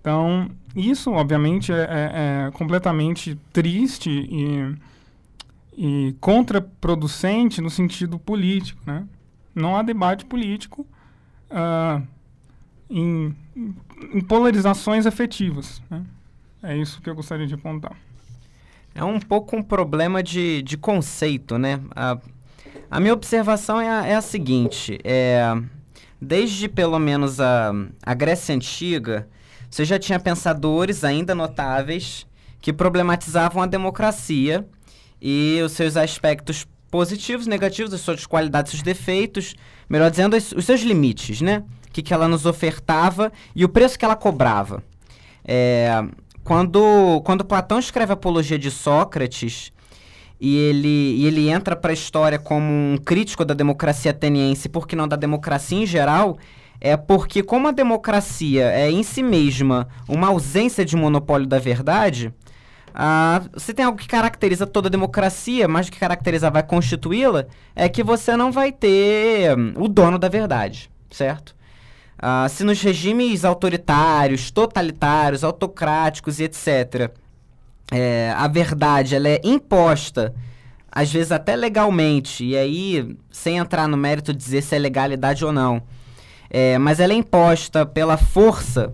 Então, 0.00 0.48
isso, 0.74 1.10
obviamente, 1.10 1.72
é, 1.72 1.76
é, 1.76 2.46
é 2.46 2.50
completamente 2.52 3.36
triste 3.52 4.10
e, 4.10 4.76
e 5.76 6.16
contraproducente 6.20 7.60
no 7.60 7.70
sentido 7.70 8.18
político. 8.18 8.80
Né? 8.86 9.04
Não 9.54 9.76
há 9.76 9.82
debate 9.82 10.24
político 10.24 10.86
uh, 11.50 12.06
em, 12.88 13.34
em, 14.14 14.20
polarizações 14.20 15.06
afetivas. 15.06 15.82
Né? 15.90 16.04
É 16.62 16.76
isso 16.76 17.00
que 17.00 17.10
eu 17.10 17.14
gostaria 17.14 17.46
de 17.46 17.54
apontar. 17.54 17.96
É 18.94 19.02
um 19.02 19.18
pouco 19.18 19.56
um 19.56 19.62
problema 19.62 20.22
de, 20.22 20.62
de 20.62 20.76
conceito, 20.76 21.58
né? 21.58 21.80
A, 21.94 22.18
a 22.90 23.00
minha 23.00 23.12
observação 23.12 23.80
é 23.80 23.90
a, 23.90 24.06
é 24.06 24.14
a 24.14 24.22
seguinte: 24.22 24.98
é, 25.04 25.54
desde 26.20 26.68
pelo 26.68 26.98
menos 26.98 27.40
a, 27.40 27.72
a 28.02 28.14
Grécia 28.14 28.54
Antiga, 28.54 29.28
você 29.70 29.84
já 29.84 29.98
tinha 29.98 30.18
pensadores 30.18 31.04
ainda 31.04 31.34
notáveis 31.34 32.26
que 32.60 32.72
problematizavam 32.72 33.62
a 33.62 33.66
democracia 33.66 34.66
e 35.20 35.60
os 35.64 35.72
seus 35.72 35.96
aspectos 35.96 36.66
positivos, 36.90 37.46
negativos, 37.46 37.92
as 37.92 38.00
suas 38.00 38.26
qualidades, 38.26 38.72
seus 38.72 38.82
defeitos, 38.82 39.54
melhor 39.88 40.10
dizendo, 40.10 40.36
os, 40.36 40.52
os 40.52 40.64
seus 40.64 40.80
limites, 40.80 41.40
né? 41.40 41.64
O 41.88 41.92
que, 41.92 42.02
que 42.02 42.14
ela 42.14 42.28
nos 42.28 42.46
ofertava 42.46 43.32
e 43.54 43.64
o 43.64 43.68
preço 43.68 43.98
que 43.98 44.04
ela 44.04 44.16
cobrava. 44.16 44.82
É, 45.44 45.90
quando, 46.42 47.20
quando 47.24 47.44
Platão 47.44 47.78
escreve 47.78 48.12
a 48.12 48.14
Apologia 48.14 48.58
de 48.58 48.70
Sócrates, 48.70 49.72
e 50.40 50.56
ele, 50.56 51.16
e 51.16 51.26
ele 51.26 51.48
entra 51.48 51.74
para 51.74 51.90
a 51.90 51.94
história 51.94 52.38
como 52.38 52.66
um 52.66 52.98
crítico 53.02 53.44
da 53.44 53.54
democracia 53.54 54.10
ateniense, 54.10 54.68
por 54.68 54.86
que 54.86 54.96
não 54.96 55.08
da 55.08 55.16
democracia 55.16 55.78
em 55.78 55.86
geral, 55.86 56.38
é 56.80 56.96
porque, 56.96 57.42
como 57.42 57.68
a 57.68 57.72
democracia 57.72 58.66
é 58.66 58.90
em 58.90 59.02
si 59.02 59.22
mesma 59.22 59.88
uma 60.08 60.28
ausência 60.28 60.84
de 60.84 60.94
monopólio 60.94 61.46
da 61.46 61.58
verdade, 61.58 62.32
ah, 62.94 63.42
tem 63.74 63.84
algo 63.84 63.98
que 63.98 64.08
caracteriza 64.08 64.66
toda 64.66 64.88
democracia, 64.88 65.68
mas 65.68 65.90
que 65.90 65.98
caracteriza 65.98 66.50
vai 66.50 66.62
constituí-la, 66.62 67.46
é 67.74 67.88
que 67.88 68.02
você 68.02 68.36
não 68.36 68.50
vai 68.50 68.72
ter 68.72 69.56
hum, 69.56 69.74
o 69.76 69.88
dono 69.88 70.18
da 70.18 70.28
verdade, 70.28 70.90
certo? 71.10 71.54
Uh, 72.16 72.48
se 72.48 72.64
nos 72.64 72.80
regimes 72.80 73.44
autoritários, 73.44 74.50
totalitários, 74.50 75.44
autocráticos 75.44 76.40
e 76.40 76.44
etc., 76.44 77.10
é, 77.90 78.32
a 78.36 78.48
verdade 78.48 79.14
ela 79.14 79.28
é 79.28 79.40
imposta, 79.44 80.34
às 80.90 81.12
vezes 81.12 81.32
até 81.32 81.54
legalmente, 81.54 82.44
e 82.44 82.56
aí, 82.56 83.16
sem 83.30 83.58
entrar 83.58 83.86
no 83.86 83.96
mérito 83.96 84.32
de 84.32 84.38
dizer 84.38 84.62
se 84.62 84.74
é 84.74 84.78
legalidade 84.78 85.44
ou 85.44 85.52
não, 85.52 85.82
é, 86.48 86.78
mas 86.78 87.00
ela 87.00 87.12
é 87.12 87.16
imposta 87.16 87.84
pela 87.84 88.16
força, 88.16 88.92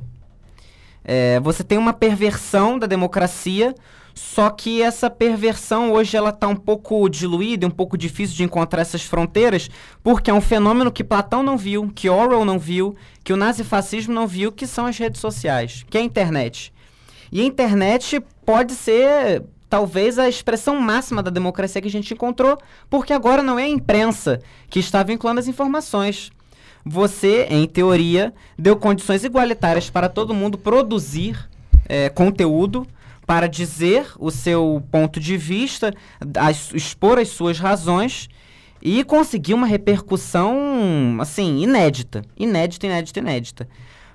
é, 1.04 1.40
você 1.40 1.64
tem 1.64 1.78
uma 1.78 1.92
perversão 1.92 2.78
da 2.78 2.86
democracia 2.86 3.74
só 4.14 4.50
que 4.50 4.82
essa 4.82 5.08
perversão 5.08 5.92
hoje 5.92 6.16
ela 6.16 6.30
está 6.30 6.46
um 6.46 6.56
pouco 6.56 7.08
diluída, 7.08 7.66
um 7.66 7.70
pouco 7.70 7.96
difícil 7.96 8.36
de 8.36 8.42
encontrar 8.42 8.82
essas 8.82 9.02
fronteiras, 9.02 9.70
porque 10.02 10.30
é 10.30 10.34
um 10.34 10.40
fenômeno 10.40 10.92
que 10.92 11.04
Platão 11.04 11.42
não 11.42 11.56
viu, 11.56 11.90
que 11.94 12.10
Orwell 12.10 12.44
não 12.44 12.58
viu, 12.58 12.94
que 13.24 13.32
o 13.32 13.36
nazifascismo 13.36 14.12
não 14.12 14.26
viu, 14.26 14.52
que 14.52 14.66
são 14.66 14.86
as 14.86 14.98
redes 14.98 15.20
sociais, 15.20 15.84
que 15.88 15.96
é 15.96 16.00
a 16.00 16.04
internet. 16.04 16.72
E 17.32 17.40
a 17.40 17.44
internet 17.44 18.22
pode 18.44 18.74
ser 18.74 19.42
talvez 19.70 20.18
a 20.18 20.28
expressão 20.28 20.78
máxima 20.78 21.22
da 21.22 21.30
democracia 21.30 21.80
que 21.80 21.88
a 21.88 21.90
gente 21.90 22.12
encontrou, 22.12 22.58
porque 22.90 23.10
agora 23.10 23.42
não 23.42 23.58
é 23.58 23.64
a 23.64 23.68
imprensa 23.68 24.38
que 24.68 24.78
está 24.78 25.02
vinculando 25.02 25.40
as 25.40 25.48
informações. 25.48 26.30
Você, 26.84 27.46
em 27.48 27.66
teoria, 27.66 28.34
deu 28.58 28.76
condições 28.76 29.24
igualitárias 29.24 29.88
para 29.88 30.10
todo 30.10 30.34
mundo 30.34 30.58
produzir 30.58 31.48
é, 31.88 32.10
conteúdo 32.10 32.86
para 33.26 33.46
dizer 33.46 34.08
o 34.18 34.30
seu 34.30 34.82
ponto 34.90 35.18
de 35.18 35.38
vista, 35.38 35.94
as, 36.36 36.70
expor 36.74 37.18
as 37.18 37.28
suas 37.28 37.58
razões 37.58 38.28
e 38.82 39.02
conseguir 39.04 39.54
uma 39.54 39.66
repercussão, 39.66 41.16
assim, 41.18 41.62
inédita. 41.62 42.22
Inédita, 42.36 42.84
inédita, 42.84 43.20
inédita. 43.20 43.68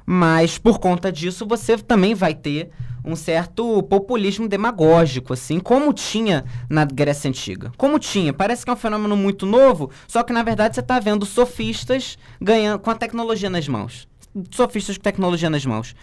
Mas 0.05 0.57
por 0.57 0.77
conta 0.79 1.11
disso 1.11 1.47
você 1.47 1.77
também 1.77 2.13
vai 2.13 2.35
ter 2.35 2.69
um 3.07 3.15
certo 3.15 3.81
populismo 3.83 4.47
demagógico, 4.47 5.33
assim, 5.33 5.59
como 5.59 5.93
tinha 5.93 6.43
na 6.69 6.83
Grécia 6.83 7.29
Antiga. 7.29 7.71
Como 7.77 7.97
tinha. 7.97 8.33
Parece 8.33 8.65
que 8.65 8.69
é 8.69 8.73
um 8.73 8.77
fenômeno 8.77 9.15
muito 9.15 9.45
novo, 9.45 9.89
só 10.07 10.23
que 10.23 10.33
na 10.33 10.43
verdade 10.43 10.75
você 10.75 10.81
está 10.81 10.99
vendo 10.99 11.25
sofistas 11.25 12.17
ganhando 12.39 12.79
com 12.79 12.91
a 12.91 12.95
tecnologia 12.95 13.49
nas 13.49 13.67
mãos. 13.67 14.07
Sofistas 14.51 14.97
com 14.97 15.03
tecnologia 15.03 15.49
nas 15.49 15.65
mãos. 15.65 15.95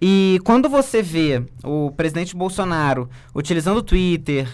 E 0.00 0.38
quando 0.44 0.68
você 0.68 1.00
vê 1.00 1.42
o 1.64 1.90
presidente 1.92 2.36
Bolsonaro 2.36 3.08
utilizando 3.34 3.78
o 3.78 3.82
Twitter 3.82 4.46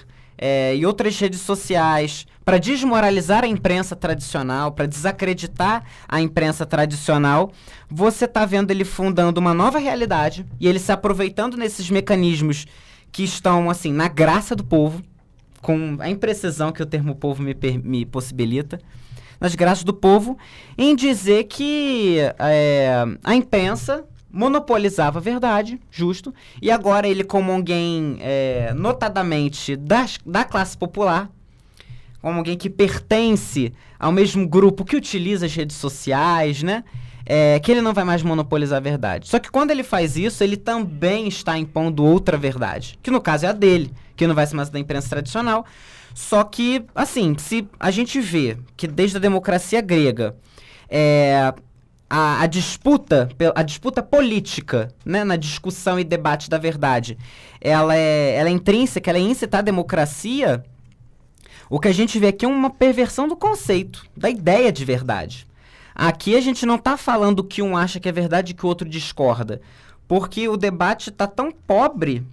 é, 0.42 0.74
e 0.74 0.86
outras 0.86 1.18
redes 1.20 1.42
sociais 1.42 2.26
para 2.42 2.56
desmoralizar 2.56 3.44
a 3.44 3.46
imprensa 3.46 3.94
tradicional, 3.94 4.72
para 4.72 4.86
desacreditar 4.86 5.84
a 6.08 6.18
imprensa 6.18 6.64
tradicional, 6.64 7.52
você 7.90 8.24
está 8.24 8.46
vendo 8.46 8.70
ele 8.70 8.84
fundando 8.84 9.38
uma 9.38 9.52
nova 9.52 9.78
realidade 9.78 10.46
e 10.58 10.66
ele 10.66 10.78
se 10.78 10.90
aproveitando 10.90 11.58
nesses 11.58 11.90
mecanismos 11.90 12.66
que 13.12 13.22
estão 13.22 13.68
assim 13.68 13.92
na 13.92 14.08
graça 14.08 14.56
do 14.56 14.64
povo, 14.64 15.02
com 15.60 15.98
a 16.00 16.08
imprecisão 16.08 16.72
que 16.72 16.82
o 16.82 16.86
termo 16.86 17.14
povo 17.14 17.42
me, 17.42 17.54
me 17.84 18.06
possibilita, 18.06 18.80
nas 19.38 19.54
graças 19.54 19.84
do 19.84 19.92
povo, 19.92 20.38
em 20.76 20.96
dizer 20.96 21.44
que 21.44 22.16
é, 22.38 23.04
a 23.22 23.34
imprensa 23.34 24.04
monopolizava 24.32 25.18
a 25.18 25.22
verdade, 25.22 25.80
justo, 25.90 26.32
e 26.60 26.70
agora 26.70 27.08
ele, 27.08 27.24
como 27.24 27.52
alguém 27.52 28.18
é, 28.20 28.72
notadamente 28.74 29.76
das, 29.76 30.18
da 30.24 30.44
classe 30.44 30.76
popular, 30.76 31.30
como 32.22 32.38
alguém 32.38 32.56
que 32.56 32.70
pertence 32.70 33.72
ao 33.98 34.12
mesmo 34.12 34.46
grupo 34.46 34.84
que 34.84 34.96
utiliza 34.96 35.46
as 35.46 35.54
redes 35.54 35.76
sociais, 35.76 36.62
né? 36.62 36.84
É, 37.26 37.60
que 37.60 37.70
ele 37.70 37.80
não 37.80 37.92
vai 37.92 38.02
mais 38.02 38.22
monopolizar 38.22 38.78
a 38.78 38.80
verdade. 38.80 39.28
Só 39.28 39.38
que 39.38 39.50
quando 39.50 39.70
ele 39.70 39.84
faz 39.84 40.16
isso, 40.16 40.42
ele 40.42 40.56
também 40.56 41.28
está 41.28 41.56
impondo 41.56 42.04
outra 42.04 42.36
verdade, 42.36 42.98
que 43.02 43.10
no 43.10 43.20
caso 43.20 43.46
é 43.46 43.48
a 43.50 43.52
dele, 43.52 43.92
que 44.16 44.26
não 44.26 44.34
vai 44.34 44.46
ser 44.46 44.56
mais 44.56 44.68
da 44.68 44.78
imprensa 44.78 45.08
tradicional. 45.08 45.64
Só 46.12 46.42
que, 46.42 46.84
assim, 46.94 47.36
se 47.38 47.68
a 47.78 47.90
gente 47.90 48.20
vê 48.20 48.58
que 48.76 48.88
desde 48.88 49.16
a 49.16 49.20
democracia 49.20 49.80
grega, 49.80 50.34
é, 50.88 51.54
a, 52.10 52.42
a 52.42 52.46
disputa, 52.48 53.28
a 53.54 53.62
disputa 53.62 54.02
política, 54.02 54.92
né, 55.04 55.22
na 55.22 55.36
discussão 55.36 55.98
e 55.98 56.02
debate 56.02 56.50
da 56.50 56.58
verdade, 56.58 57.16
ela 57.60 57.96
é, 57.96 58.34
ela 58.34 58.48
é 58.48 58.52
intrínseca, 58.52 59.08
ela 59.08 59.18
é 59.18 59.22
íncita 59.22 59.58
à 59.58 59.60
democracia, 59.60 60.64
o 61.70 61.78
que 61.78 61.86
a 61.86 61.92
gente 61.92 62.18
vê 62.18 62.28
aqui 62.28 62.44
é 62.44 62.48
uma 62.48 62.68
perversão 62.68 63.28
do 63.28 63.36
conceito, 63.36 64.04
da 64.16 64.28
ideia 64.28 64.72
de 64.72 64.84
verdade. 64.84 65.46
Aqui 65.94 66.36
a 66.36 66.40
gente 66.40 66.66
não 66.66 66.74
está 66.74 66.96
falando 66.96 67.44
que 67.44 67.62
um 67.62 67.76
acha 67.76 68.00
que 68.00 68.08
é 68.08 68.12
verdade 68.12 68.50
e 68.50 68.54
que 68.54 68.66
o 68.66 68.68
outro 68.68 68.88
discorda, 68.88 69.60
porque 70.08 70.48
o 70.48 70.56
debate 70.56 71.10
está 71.10 71.28
tão 71.28 71.52
pobre 71.52 72.26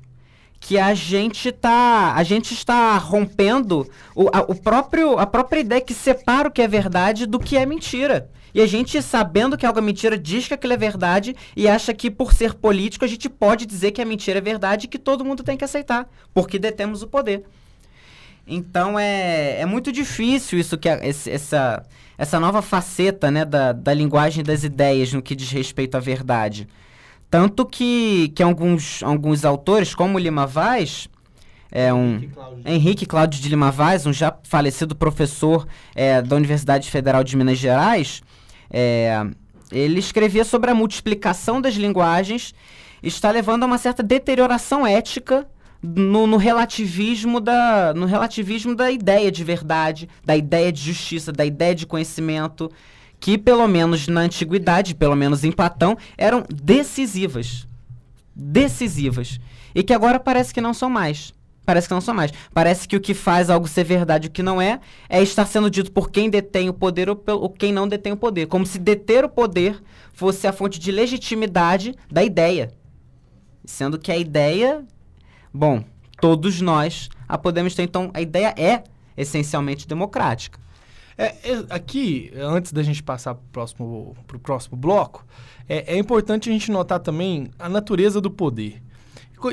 que 0.60 0.80
a 0.80 0.96
gente 0.96 1.52
tá 1.52 2.14
a 2.16 2.24
gente 2.24 2.52
está 2.52 2.98
rompendo 2.98 3.88
o, 4.16 4.28
a, 4.34 4.42
o 4.42 4.56
próprio 4.56 5.20
a 5.20 5.26
própria 5.28 5.60
ideia 5.60 5.82
que 5.82 5.94
separa 5.94 6.48
o 6.48 6.52
que 6.52 6.64
é 6.64 6.68
verdade 6.68 7.28
do 7.28 7.38
que 7.38 7.56
é 7.56 7.64
mentira. 7.64 8.28
E 8.58 8.62
a 8.62 8.66
gente, 8.66 9.00
sabendo 9.04 9.56
que 9.56 9.68
algo 9.68 9.78
é 9.78 9.82
mentira, 9.84 10.18
diz 10.18 10.48
que 10.48 10.54
aquilo 10.56 10.74
é 10.74 10.78
verdade 10.78 11.36
e 11.56 11.68
acha 11.68 11.94
que, 11.94 12.10
por 12.10 12.34
ser 12.34 12.56
político, 12.56 13.06
a 13.06 13.08
gente 13.08 13.30
pode 13.30 13.68
dizer 13.68 13.92
que 13.92 14.02
a 14.02 14.06
mentira 14.06 14.40
é 14.40 14.42
verdade 14.42 14.86
e 14.86 14.88
que 14.88 14.98
todo 14.98 15.24
mundo 15.24 15.44
tem 15.44 15.56
que 15.56 15.64
aceitar, 15.64 16.10
porque 16.34 16.58
detemos 16.58 17.04
o 17.04 17.08
poder. 17.08 17.44
Então 18.48 18.98
é, 18.98 19.60
é 19.62 19.66
muito 19.68 19.92
difícil 19.92 20.58
isso 20.58 20.76
que 20.76 20.90
a- 20.90 21.06
esse- 21.06 21.30
essa, 21.30 21.84
essa 22.18 22.40
nova 22.40 22.64
faceta 22.64 23.30
né, 23.30 23.46
da, 23.46 23.74
da 23.74 23.94
linguagem 23.94 24.44
das 24.44 24.64
ideias 24.64 25.14
no 25.14 25.22
que 25.22 25.36
diz 25.36 25.52
respeito 25.52 25.96
à 25.96 26.00
verdade. 26.00 26.68
Tanto 27.30 27.64
que, 27.64 28.30
que 28.34 28.42
alguns, 28.42 29.04
alguns 29.04 29.46
autores, 29.46 29.94
como 29.94 30.18
Lima 30.18 30.48
Vaz, 30.48 31.08
é 31.70 31.94
um 31.94 32.20
Henrique 32.66 33.06
Cláudio 33.06 33.40
de 33.40 33.50
Lima 33.50 33.70
Vaz, 33.70 34.06
um 34.08 34.14
já 34.14 34.34
falecido 34.44 34.96
professor 34.96 35.68
é, 35.94 36.22
da 36.24 36.36
Universidade 36.36 36.90
Federal 36.90 37.24
de 37.24 37.36
Minas 37.38 37.58
Gerais, 37.60 38.24
é, 38.70 39.26
ele 39.72 40.00
escrevia 40.00 40.44
sobre 40.44 40.72
a 40.72 40.76
multiplicação 40.76 41.60
das 41.62 41.76
linguagens 41.76 42.54
está 43.02 43.32
levando 43.32 43.64
a 43.64 43.66
uma 43.66 43.78
certa 43.78 44.02
deterioração 44.02 44.86
ética 44.86 45.48
no, 45.82 46.26
no 46.26 46.38
relativismo 46.38 47.40
da, 47.40 47.94
no 47.94 48.06
relativismo 48.06 48.76
da 48.76 48.90
ideia 48.92 49.32
de 49.32 49.44
verdade, 49.44 50.10
da 50.26 50.36
ideia 50.36 50.72
de 50.72 50.82
justiça, 50.82 51.32
da 51.32 51.46
ideia 51.46 51.76
de 51.76 51.86
conhecimento, 51.86 52.72
que 53.20 53.38
pelo 53.38 53.68
menos 53.68 54.08
na 54.08 54.22
antiguidade, 54.22 54.96
pelo 54.96 55.16
menos 55.16 55.44
em 55.44 55.52
Platão, 55.52 55.98
eram 56.18 56.44
decisivas. 56.50 57.68
Decisivas. 58.36 59.40
E 59.74 59.84
que 59.84 59.94
agora 59.94 60.20
parece 60.20 60.54
que 60.54 60.62
não 60.62 60.74
são 60.74 60.90
mais. 60.90 61.34
Parece 61.68 61.86
que 61.86 61.94
não 61.94 62.00
são 62.00 62.16
mais. 62.16 62.32
Parece 62.54 62.88
que 62.88 62.96
o 62.96 63.02
que 63.02 63.14
faz 63.14 63.50
algo 63.50 63.68
ser 63.68 63.84
verdade 63.84 64.28
e 64.28 64.30
o 64.30 64.32
que 64.32 64.42
não 64.42 64.62
é, 64.62 64.80
é 65.10 65.22
estar 65.22 65.46
sendo 65.46 65.70
dito 65.70 65.92
por 65.92 66.10
quem 66.10 66.30
detém 66.30 66.70
o 66.70 66.74
poder 66.74 67.10
ou, 67.10 67.16
pelo, 67.18 67.42
ou 67.42 67.50
quem 67.50 67.74
não 67.74 67.86
detém 67.86 68.14
o 68.14 68.18
poder. 68.18 68.46
Como 68.46 68.66
se 68.66 68.80
deter 68.80 69.26
o 69.26 69.30
poder 69.30 69.84
fosse 70.14 70.48
a 70.48 70.54
fonte 70.54 70.80
de 70.80 70.94
legitimidade 70.94 71.94
da 72.10 72.24
ideia. 72.24 72.72
Sendo 73.66 74.00
que 74.00 74.10
a 74.10 74.16
ideia, 74.16 74.86
bom, 75.54 75.84
todos 76.22 76.62
nós 76.62 77.10
a 77.28 77.38
podemos 77.38 77.76
ter. 77.76 77.84
Então, 77.84 78.12
a 78.14 78.22
ideia 78.22 78.56
é 78.58 78.86
essencialmente 79.18 79.86
democrática. 79.86 80.58
É, 81.18 81.26
é, 81.26 81.66
aqui, 81.70 82.32
antes 82.38 82.72
da 82.72 82.82
gente 82.82 83.04
passar 83.04 83.36
para 83.36 83.44
o 83.44 83.52
próximo, 83.52 84.16
próximo 84.42 84.78
bloco, 84.78 85.26
é, 85.68 85.96
é 85.96 85.98
importante 85.98 86.50
a 86.50 86.54
gente 86.54 86.72
notar 86.72 87.02
também 87.02 87.52
a 87.60 87.68
natureza 87.68 88.22
do 88.22 88.32
poder. 88.32 88.82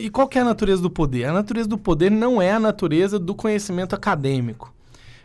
E 0.00 0.08
qual 0.10 0.26
que 0.26 0.38
é 0.38 0.40
a 0.40 0.44
natureza 0.44 0.80
do 0.80 0.90
poder? 0.90 1.24
A 1.26 1.32
natureza 1.32 1.68
do 1.68 1.76
poder 1.78 2.10
não 2.10 2.40
é 2.40 2.52
a 2.52 2.60
natureza 2.60 3.18
do 3.18 3.34
conhecimento 3.34 3.94
acadêmico. 3.94 4.72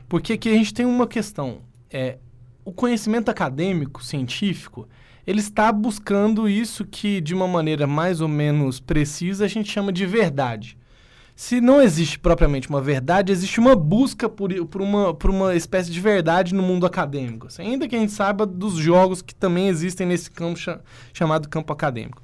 Porque 0.08 0.34
aqui 0.34 0.50
a 0.50 0.54
gente 0.54 0.74
tem 0.74 0.86
uma 0.86 1.08
questão. 1.08 1.60
É, 1.90 2.18
o 2.66 2.72
conhecimento 2.72 3.30
acadêmico, 3.30 4.04
científico, 4.04 4.88
ele 5.26 5.40
está 5.40 5.72
buscando 5.72 6.50
isso 6.50 6.84
que, 6.86 7.22
de 7.22 7.34
uma 7.34 7.48
maneira 7.48 7.88
mais 7.88 8.20
ou 8.20 8.28
menos 8.28 8.80
precisa, 8.80 9.46
a 9.46 9.48
gente 9.48 9.72
chama 9.72 9.94
de 9.94 10.06
verdade. 10.06 10.78
Se 11.36 11.62
não 11.62 11.82
existe 11.82 12.20
propriamente 12.20 12.68
uma 12.68 12.82
verdade, 12.82 13.32
existe 13.32 13.62
uma 13.62 13.74
busca 13.76 14.28
por, 14.28 14.54
por, 14.66 14.82
uma, 14.82 15.14
por 15.14 15.30
uma 15.30 15.56
espécie 15.56 15.90
de 15.90 16.00
verdade 16.02 16.54
no 16.54 16.62
mundo 16.62 16.86
acadêmico. 16.86 17.48
ainda 17.60 17.88
que 17.88 17.96
a 17.96 18.00
gente 18.00 18.12
saiba 18.12 18.46
dos 18.46 18.74
jogos 18.76 19.22
que 19.22 19.34
também 19.34 19.70
existem 19.70 20.06
nesse 20.06 20.30
campo 20.30 20.60
cha- 20.60 20.82
chamado 21.14 21.48
campo 21.48 21.72
acadêmico. 21.72 22.22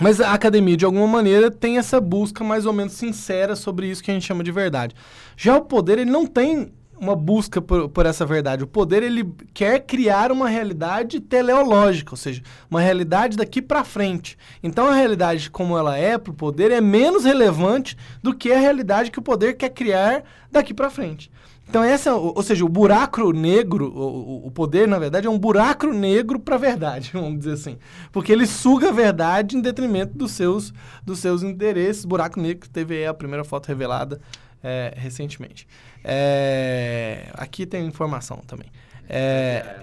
Mas 0.00 0.20
a 0.20 0.32
academia, 0.32 0.76
de 0.76 0.84
alguma 0.84 1.06
maneira, 1.06 1.50
tem 1.50 1.76
essa 1.76 2.00
busca 2.00 2.44
mais 2.44 2.66
ou 2.66 2.72
menos 2.72 2.92
sincera 2.92 3.56
sobre 3.56 3.88
isso 3.88 4.02
que 4.02 4.10
a 4.10 4.14
gente 4.14 4.26
chama 4.26 4.44
de 4.44 4.52
verdade. 4.52 4.94
Já 5.36 5.56
o 5.56 5.62
poder, 5.62 5.98
ele 5.98 6.10
não 6.10 6.24
tem 6.24 6.72
uma 7.00 7.14
busca 7.14 7.60
por, 7.60 7.88
por 7.88 8.06
essa 8.06 8.26
verdade. 8.26 8.64
O 8.64 8.66
poder, 8.66 9.02
ele 9.02 9.32
quer 9.54 9.80
criar 9.80 10.30
uma 10.32 10.48
realidade 10.48 11.20
teleológica, 11.20 12.12
ou 12.12 12.16
seja, 12.16 12.42
uma 12.70 12.80
realidade 12.80 13.36
daqui 13.36 13.62
para 13.62 13.84
frente. 13.84 14.36
Então, 14.62 14.86
a 14.86 14.94
realidade 14.94 15.50
como 15.50 15.76
ela 15.76 15.96
é 15.96 16.18
para 16.18 16.30
o 16.30 16.34
poder 16.34 16.70
é 16.70 16.80
menos 16.80 17.24
relevante 17.24 17.96
do 18.22 18.34
que 18.34 18.52
a 18.52 18.58
realidade 18.58 19.10
que 19.10 19.18
o 19.18 19.22
poder 19.22 19.54
quer 19.54 19.70
criar 19.70 20.22
daqui 20.50 20.74
para 20.74 20.90
frente. 20.90 21.30
Então, 21.68 21.84
essa, 21.84 22.14
ou 22.14 22.32
ou 22.36 22.42
seja, 22.42 22.64
o 22.64 22.68
buraco 22.68 23.30
negro, 23.32 23.92
o, 23.94 24.46
o- 24.46 24.50
poder, 24.50 24.88
na 24.88 24.98
verdade, 24.98 25.26
é 25.26 25.30
um 25.30 25.38
buraco 25.38 25.86
negro 25.86 26.38
para 26.38 26.54
a 26.54 26.58
verdade, 26.58 27.10
vamos 27.14 27.38
dizer 27.40 27.52
assim. 27.52 27.76
Porque 28.10 28.32
ele 28.32 28.46
suga 28.46 28.88
a 28.88 28.92
verdade 28.92 29.56
em 29.56 29.60
detrimento 29.60 30.16
dos 30.16 30.32
seus, 30.32 30.72
dos 31.04 31.18
seus 31.18 31.42
interesses. 31.42 32.04
Buraco 32.06 32.40
negro 32.40 32.60
que 32.60 32.70
teve 32.70 32.96
aí 32.96 33.06
a 33.06 33.12
primeira 33.12 33.44
foto 33.44 33.66
revelada 33.68 34.18
é, 34.64 34.94
recentemente. 34.96 35.68
É, 36.02 37.28
aqui 37.34 37.66
tem 37.66 37.86
informação 37.86 38.38
também. 38.46 38.68
É, 39.08 39.80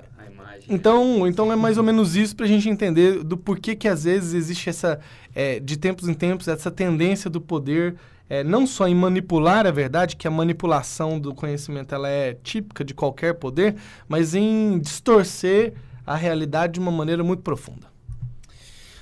então, 0.67 1.27
então 1.27 1.51
é 1.51 1.55
mais 1.55 1.77
ou 1.77 1.83
menos 1.83 2.15
isso 2.15 2.35
para 2.35 2.45
a 2.45 2.49
gente 2.49 2.67
entender 2.67 3.23
do 3.23 3.37
porquê 3.37 3.75
que 3.75 3.87
às 3.87 4.03
vezes 4.05 4.33
existe 4.33 4.69
essa, 4.69 4.99
é, 5.35 5.59
de 5.59 5.77
tempos 5.77 6.07
em 6.09 6.13
tempos, 6.15 6.47
essa 6.47 6.71
tendência 6.71 7.29
do 7.29 7.39
poder 7.39 7.95
é, 8.29 8.43
não 8.43 8.65
só 8.65 8.87
em 8.87 8.95
manipular 8.95 9.67
a 9.67 9.71
verdade, 9.71 10.15
que 10.15 10.27
a 10.27 10.31
manipulação 10.31 11.19
do 11.19 11.33
conhecimento 11.33 11.93
ela 11.93 12.09
é 12.09 12.33
típica 12.33 12.83
de 12.83 12.93
qualquer 12.93 13.35
poder, 13.35 13.75
mas 14.07 14.33
em 14.33 14.79
distorcer 14.79 15.73
a 16.05 16.15
realidade 16.15 16.73
de 16.73 16.79
uma 16.79 16.91
maneira 16.91 17.23
muito 17.23 17.41
profunda. 17.41 17.95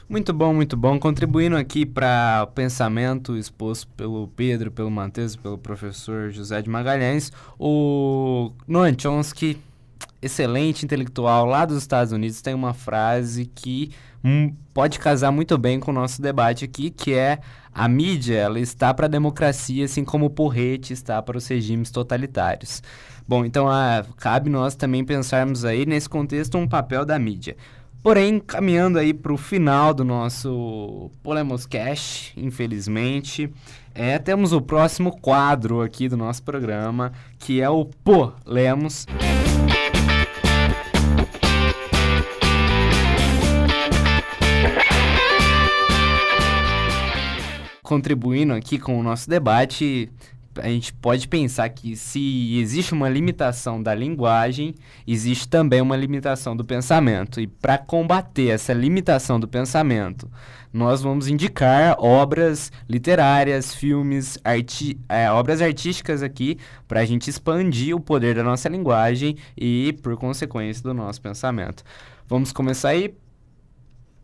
Muito 0.08 0.34
bom, 0.34 0.54
muito 0.54 0.76
bom. 0.76 1.00
Contribuindo 1.00 1.56
aqui 1.56 1.86
para 1.86 2.44
o 2.44 2.48
pensamento 2.48 3.38
exposto 3.38 3.88
pelo 3.96 4.28
Pedro, 4.28 4.70
pelo 4.70 4.92
Matheus, 4.92 5.36
pelo 5.36 5.58
professor 5.58 6.30
José 6.30 6.62
de 6.62 6.70
Magalhães, 6.70 7.32
o 7.58 8.52
Noam 8.68 8.94
Chomsky, 8.98 9.58
excelente 10.22 10.86
intelectual 10.86 11.46
lá 11.46 11.66
dos 11.66 11.78
Estados 11.78 12.12
Unidos, 12.12 12.42
tem 12.42 12.54
uma 12.54 12.74
frase 12.74 13.46
que 13.46 13.92
pode 14.74 15.00
casar 15.00 15.32
muito 15.32 15.58
bem 15.58 15.80
com 15.80 15.92
o 15.92 15.94
nosso 15.94 16.22
debate 16.22 16.66
aqui, 16.66 16.90
que 16.90 17.14
é 17.14 17.40
a 17.74 17.88
mídia 17.88 18.38
ela 18.38 18.60
está 18.60 18.94
para 18.94 19.06
a 19.06 19.10
democracia, 19.10 19.86
assim 19.86 20.04
como 20.04 20.26
o 20.26 20.30
porrete 20.30 20.94
está 20.94 21.22
para 21.22 21.38
os 21.38 21.48
regimes 21.48 21.92
totalitários. 21.92 22.82
Bom, 23.28 23.46
então 23.46 23.70
ah, 23.70 24.06
cabe 24.18 24.50
nós 24.50 24.76
também 24.76 25.04
pensarmos 25.04 25.66
aí 25.66 25.86
nesse 25.86 26.10
contexto 26.10 26.58
um 26.58 26.68
papel 26.68 27.06
da 27.06 27.18
mídia. 27.18 27.56
Porém, 28.04 28.38
caminhando 28.38 29.00
aí 29.00 29.14
para 29.14 29.32
o 29.32 29.38
final 29.38 29.94
do 29.94 30.04
nosso 30.04 31.10
Polemos 31.24 31.66
Cash, 31.66 32.34
infelizmente, 32.36 33.50
é, 33.96 34.20
temos 34.20 34.52
o 34.52 34.60
próximo 34.60 35.18
quadro 35.22 35.82
aqui 35.82 36.10
do 36.10 36.18
nosso 36.18 36.44
programa, 36.44 37.14
que 37.40 37.62
é 37.62 37.70
o 37.70 37.86
Polemos. 37.86 39.06
Contribuindo 47.94 48.54
aqui 48.54 48.80
com 48.80 49.00
o 49.00 49.04
nosso 49.04 49.30
debate, 49.30 50.10
a 50.58 50.68
gente 50.68 50.92
pode 50.92 51.28
pensar 51.28 51.70
que 51.70 51.96
se 51.96 52.58
existe 52.58 52.92
uma 52.92 53.08
limitação 53.08 53.84
da 53.84 53.94
linguagem, 53.94 54.74
existe 55.06 55.48
também 55.48 55.80
uma 55.80 55.96
limitação 55.96 56.58
do 56.58 56.66
pensamento. 56.66 57.40
E 57.40 57.46
para 57.46 57.78
combater 57.78 58.48
essa 58.48 58.74
limitação 58.74 59.40
do 59.40 59.48
pensamento, 59.48 60.28
nós 60.74 61.04
vamos 61.04 61.28
indicar 61.28 61.96
obras 62.00 62.72
literárias, 62.90 63.76
filmes, 63.76 64.40
arti 64.44 65.00
é, 65.08 65.30
obras 65.30 65.62
artísticas 65.62 66.24
aqui, 66.24 66.58
para 66.88 67.02
a 67.02 67.06
gente 67.06 67.30
expandir 67.30 67.96
o 67.96 68.00
poder 68.00 68.34
da 68.34 68.44
nossa 68.44 68.68
linguagem 68.68 69.38
e, 69.56 69.94
por 70.02 70.18
consequência, 70.18 70.82
do 70.82 70.96
nosso 70.96 71.22
pensamento. 71.22 71.84
Vamos 72.28 72.52
começar 72.52 72.90
aí. 72.90 73.14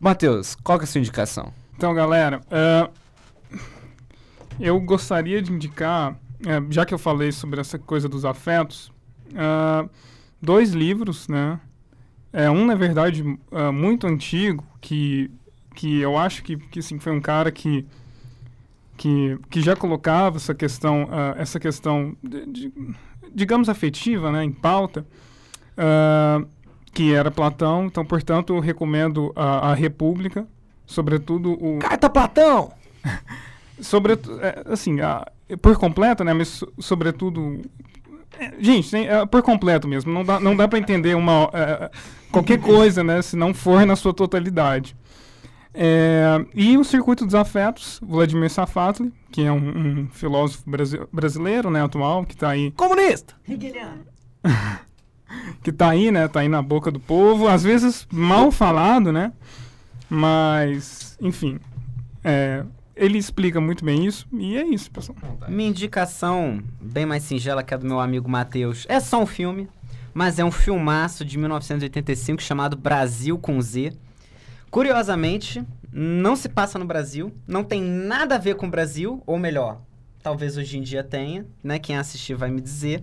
Matheus, 0.00 0.56
qual 0.56 0.80
é 0.80 0.82
a 0.82 0.86
sua 0.86 0.98
indicação? 0.98 1.52
Então, 1.76 1.94
galera, 1.94 2.40
é, 2.50 2.90
eu 4.60 4.78
gostaria 4.80 5.40
de 5.42 5.52
indicar, 5.52 6.16
é, 6.46 6.62
já 6.70 6.84
que 6.84 6.94
eu 6.94 6.98
falei 6.98 7.32
sobre 7.32 7.60
essa 7.60 7.78
coisa 7.78 8.08
dos 8.08 8.24
afetos, 8.24 8.92
é, 9.34 9.88
dois 10.40 10.72
livros, 10.72 11.28
né? 11.28 11.60
É, 12.32 12.50
um, 12.50 12.64
na 12.66 12.74
verdade, 12.74 13.24
é, 13.50 13.70
muito 13.70 14.06
antigo, 14.06 14.64
que, 14.80 15.30
que 15.74 16.00
eu 16.00 16.16
acho 16.16 16.42
que, 16.44 16.56
que 16.56 16.78
assim, 16.78 16.98
foi 16.98 17.12
um 17.12 17.20
cara 17.20 17.50
que, 17.50 17.84
que, 18.96 19.38
que 19.50 19.60
já 19.60 19.74
colocava 19.74 20.36
essa 20.36 20.54
questão, 20.54 21.08
é, 21.10 21.42
essa 21.42 21.58
questão 21.58 22.16
de- 22.22 22.46
de- 22.46 22.72
digamos, 23.32 23.68
afetiva, 23.68 24.30
né, 24.30 24.44
em 24.44 24.52
pauta, 24.52 25.06
é, 25.76 26.44
que 26.92 27.12
era 27.14 27.30
Platão. 27.30 27.86
Então, 27.86 28.04
portanto, 28.04 28.54
eu 28.54 28.60
recomendo 28.60 29.32
a, 29.34 29.70
a 29.70 29.74
República, 29.74 30.46
sobretudo 30.86 31.52
o. 31.52 31.78
Carta 31.78 32.08
Platão! 32.10 32.72
Sobretudo, 33.80 34.40
é, 34.40 34.62
assim, 34.66 35.00
a, 35.00 35.26
por 35.60 35.76
completo, 35.78 36.22
né? 36.24 36.32
Mas 36.32 36.48
so- 36.48 36.72
sobretudo. 36.78 37.60
é, 38.38 38.52
gente, 38.60 38.90
tem- 38.90 39.08
é, 39.08 39.24
por 39.26 39.42
completo 39.42 39.86
mesmo. 39.88 40.12
Não 40.12 40.24
dá, 40.24 40.38
não 40.40 40.56
dá 40.56 40.66
para 40.68 40.78
entender 40.78 41.14
uma, 41.16 41.50
é, 41.52 41.90
qualquer 42.30 42.58
coisa, 42.60 43.02
né? 43.04 43.20
Se 43.22 43.36
não 43.36 43.52
for 43.54 43.84
na 43.86 43.96
sua 43.96 44.12
totalidade. 44.14 44.96
É, 45.72 46.44
e 46.52 46.76
o 46.76 46.82
Circuito 46.82 47.24
dos 47.24 47.34
Afetos, 47.34 48.00
Vladimir 48.02 48.50
Safatli, 48.50 49.12
que 49.30 49.42
é 49.44 49.52
um, 49.52 50.00
um 50.02 50.08
filósofo 50.10 50.68
brasi- 50.68 51.00
brasileiro, 51.12 51.70
né, 51.70 51.80
atual, 51.84 52.24
que 52.26 52.34
está 52.34 52.48
aí 52.50 52.72
Comunista! 52.72 53.34
que 55.62 55.70
tá 55.70 55.90
aí, 55.90 56.10
né? 56.10 56.26
Tá 56.28 56.40
aí 56.40 56.48
na 56.48 56.60
boca 56.60 56.90
do 56.90 56.98
povo, 56.98 57.46
às 57.46 57.62
vezes 57.62 58.06
mal 58.12 58.50
falado, 58.50 59.12
né? 59.12 59.32
Mas, 60.08 61.16
enfim, 61.20 61.60
é, 62.24 62.64
ele 63.00 63.16
explica 63.16 63.60
muito 63.60 63.82
bem 63.82 64.06
isso 64.06 64.26
e 64.30 64.56
é 64.56 64.64
isso, 64.64 64.90
pessoal. 64.90 65.16
Minha 65.48 65.70
indicação, 65.70 66.62
bem 66.80 67.06
mais 67.06 67.22
singela 67.22 67.62
que 67.62 67.72
a 67.72 67.76
do 67.78 67.86
meu 67.86 67.98
amigo 67.98 68.28
Matheus, 68.28 68.84
é 68.88 69.00
só 69.00 69.22
um 69.22 69.26
filme, 69.26 69.68
mas 70.12 70.38
é 70.38 70.44
um 70.44 70.50
filmaço 70.50 71.24
de 71.24 71.38
1985 71.38 72.42
chamado 72.42 72.76
Brasil 72.76 73.38
com 73.38 73.60
Z. 73.60 73.94
Curiosamente, 74.70 75.64
não 75.90 76.36
se 76.36 76.48
passa 76.48 76.78
no 76.78 76.84
Brasil, 76.84 77.32
não 77.48 77.64
tem 77.64 77.82
nada 77.82 78.34
a 78.34 78.38
ver 78.38 78.54
com 78.54 78.66
o 78.66 78.70
Brasil, 78.70 79.22
ou 79.26 79.38
melhor, 79.38 79.80
talvez 80.22 80.58
hoje 80.58 80.78
em 80.78 80.82
dia 80.82 81.02
tenha, 81.02 81.46
né? 81.64 81.78
Quem 81.78 81.96
assistir 81.96 82.34
vai 82.34 82.50
me 82.50 82.60
dizer. 82.60 83.02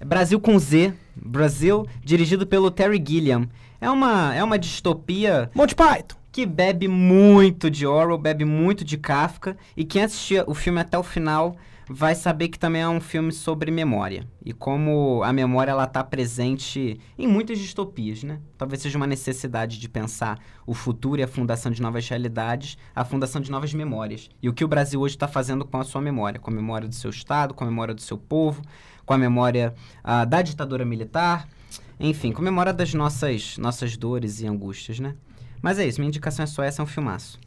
É 0.00 0.04
Brasil 0.04 0.40
com 0.40 0.58
Z, 0.58 0.94
Brasil, 1.14 1.86
dirigido 2.02 2.46
pelo 2.46 2.70
Terry 2.70 3.02
Gilliam. 3.06 3.48
É 3.80 3.90
uma, 3.90 4.34
é 4.34 4.42
uma 4.42 4.58
distopia 4.58 5.50
Monty 5.54 5.74
Python! 5.74 6.16
Que 6.36 6.44
bebe 6.44 6.86
muito 6.86 7.70
de 7.70 7.86
Orwell, 7.86 8.18
bebe 8.18 8.44
muito 8.44 8.84
de 8.84 8.98
Kafka, 8.98 9.56
e 9.74 9.86
quem 9.86 10.02
assistir 10.02 10.44
o 10.46 10.52
filme 10.52 10.78
até 10.78 10.98
o 10.98 11.02
final 11.02 11.56
vai 11.88 12.14
saber 12.14 12.48
que 12.48 12.58
também 12.58 12.82
é 12.82 12.88
um 12.90 13.00
filme 13.00 13.32
sobre 13.32 13.70
memória. 13.70 14.28
E 14.44 14.52
como 14.52 15.22
a 15.24 15.32
memória 15.32 15.70
ela 15.70 15.86
tá 15.86 16.04
presente 16.04 17.00
em 17.18 17.26
muitas 17.26 17.58
distopias, 17.58 18.22
né? 18.22 18.38
Talvez 18.58 18.82
seja 18.82 18.98
uma 18.98 19.06
necessidade 19.06 19.78
de 19.78 19.88
pensar 19.88 20.38
o 20.66 20.74
futuro 20.74 21.22
e 21.22 21.24
a 21.24 21.26
fundação 21.26 21.72
de 21.72 21.80
novas 21.80 22.06
realidades, 22.06 22.76
a 22.94 23.02
fundação 23.02 23.40
de 23.40 23.50
novas 23.50 23.72
memórias. 23.72 24.28
E 24.42 24.46
o 24.50 24.52
que 24.52 24.62
o 24.62 24.68
Brasil 24.68 25.00
hoje 25.00 25.14
está 25.14 25.26
fazendo 25.26 25.64
com 25.64 25.78
a 25.78 25.84
sua 25.84 26.02
memória, 26.02 26.38
com 26.38 26.50
a 26.50 26.54
memória 26.54 26.86
do 26.86 26.94
seu 26.94 27.08
estado, 27.08 27.54
com 27.54 27.64
a 27.64 27.66
memória 27.66 27.94
do 27.94 28.02
seu 28.02 28.18
povo, 28.18 28.60
com 29.06 29.14
a 29.14 29.18
memória 29.18 29.74
ah, 30.04 30.26
da 30.26 30.42
ditadura 30.42 30.84
militar, 30.84 31.48
enfim, 31.98 32.30
com 32.30 32.42
a 32.42 32.44
memória 32.44 32.74
das 32.74 32.92
nossas 32.92 33.56
nossas 33.56 33.96
dores 33.96 34.42
e 34.42 34.46
angústias, 34.46 35.00
né? 35.00 35.14
Mas 35.66 35.80
é 35.80 35.84
isso, 35.84 35.98
minha 36.00 36.06
indicação 36.06 36.44
é 36.44 36.46
só 36.46 36.62
essa, 36.62 36.80
é 36.80 36.84
um 36.84 36.86
filmaço. 36.86 37.40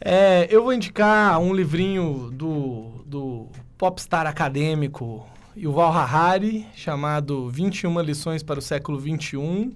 É, 0.00 0.48
eu 0.50 0.62
vou 0.62 0.72
indicar 0.72 1.38
um 1.38 1.52
livrinho 1.52 2.30
do, 2.32 3.04
do 3.04 3.48
popstar 3.76 4.26
acadêmico 4.26 5.28
Yuval 5.54 5.92
Harari, 5.92 6.66
chamado 6.74 7.50
21 7.50 8.00
lições 8.00 8.42
para 8.42 8.58
o 8.58 8.62
século 8.62 8.98
XXI, 8.98 9.70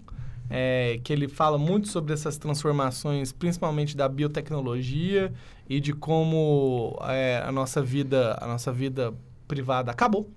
é, 0.49 1.01
que 1.05 1.13
ele 1.13 1.29
fala 1.29 1.59
muito 1.59 1.89
sobre 1.89 2.15
essas 2.15 2.39
transformações, 2.39 3.31
principalmente 3.31 3.95
da 3.95 4.09
biotecnologia 4.09 5.31
e 5.69 5.81
de 5.81 5.93
como 5.93 6.99
é, 7.11 7.43
a 7.45 7.53
nossa 7.53 7.83
vida, 7.83 8.39
a 8.41 8.47
nossa 8.47 8.73
vida 8.73 9.13
privada 9.47 9.91
acabou, 9.91 10.31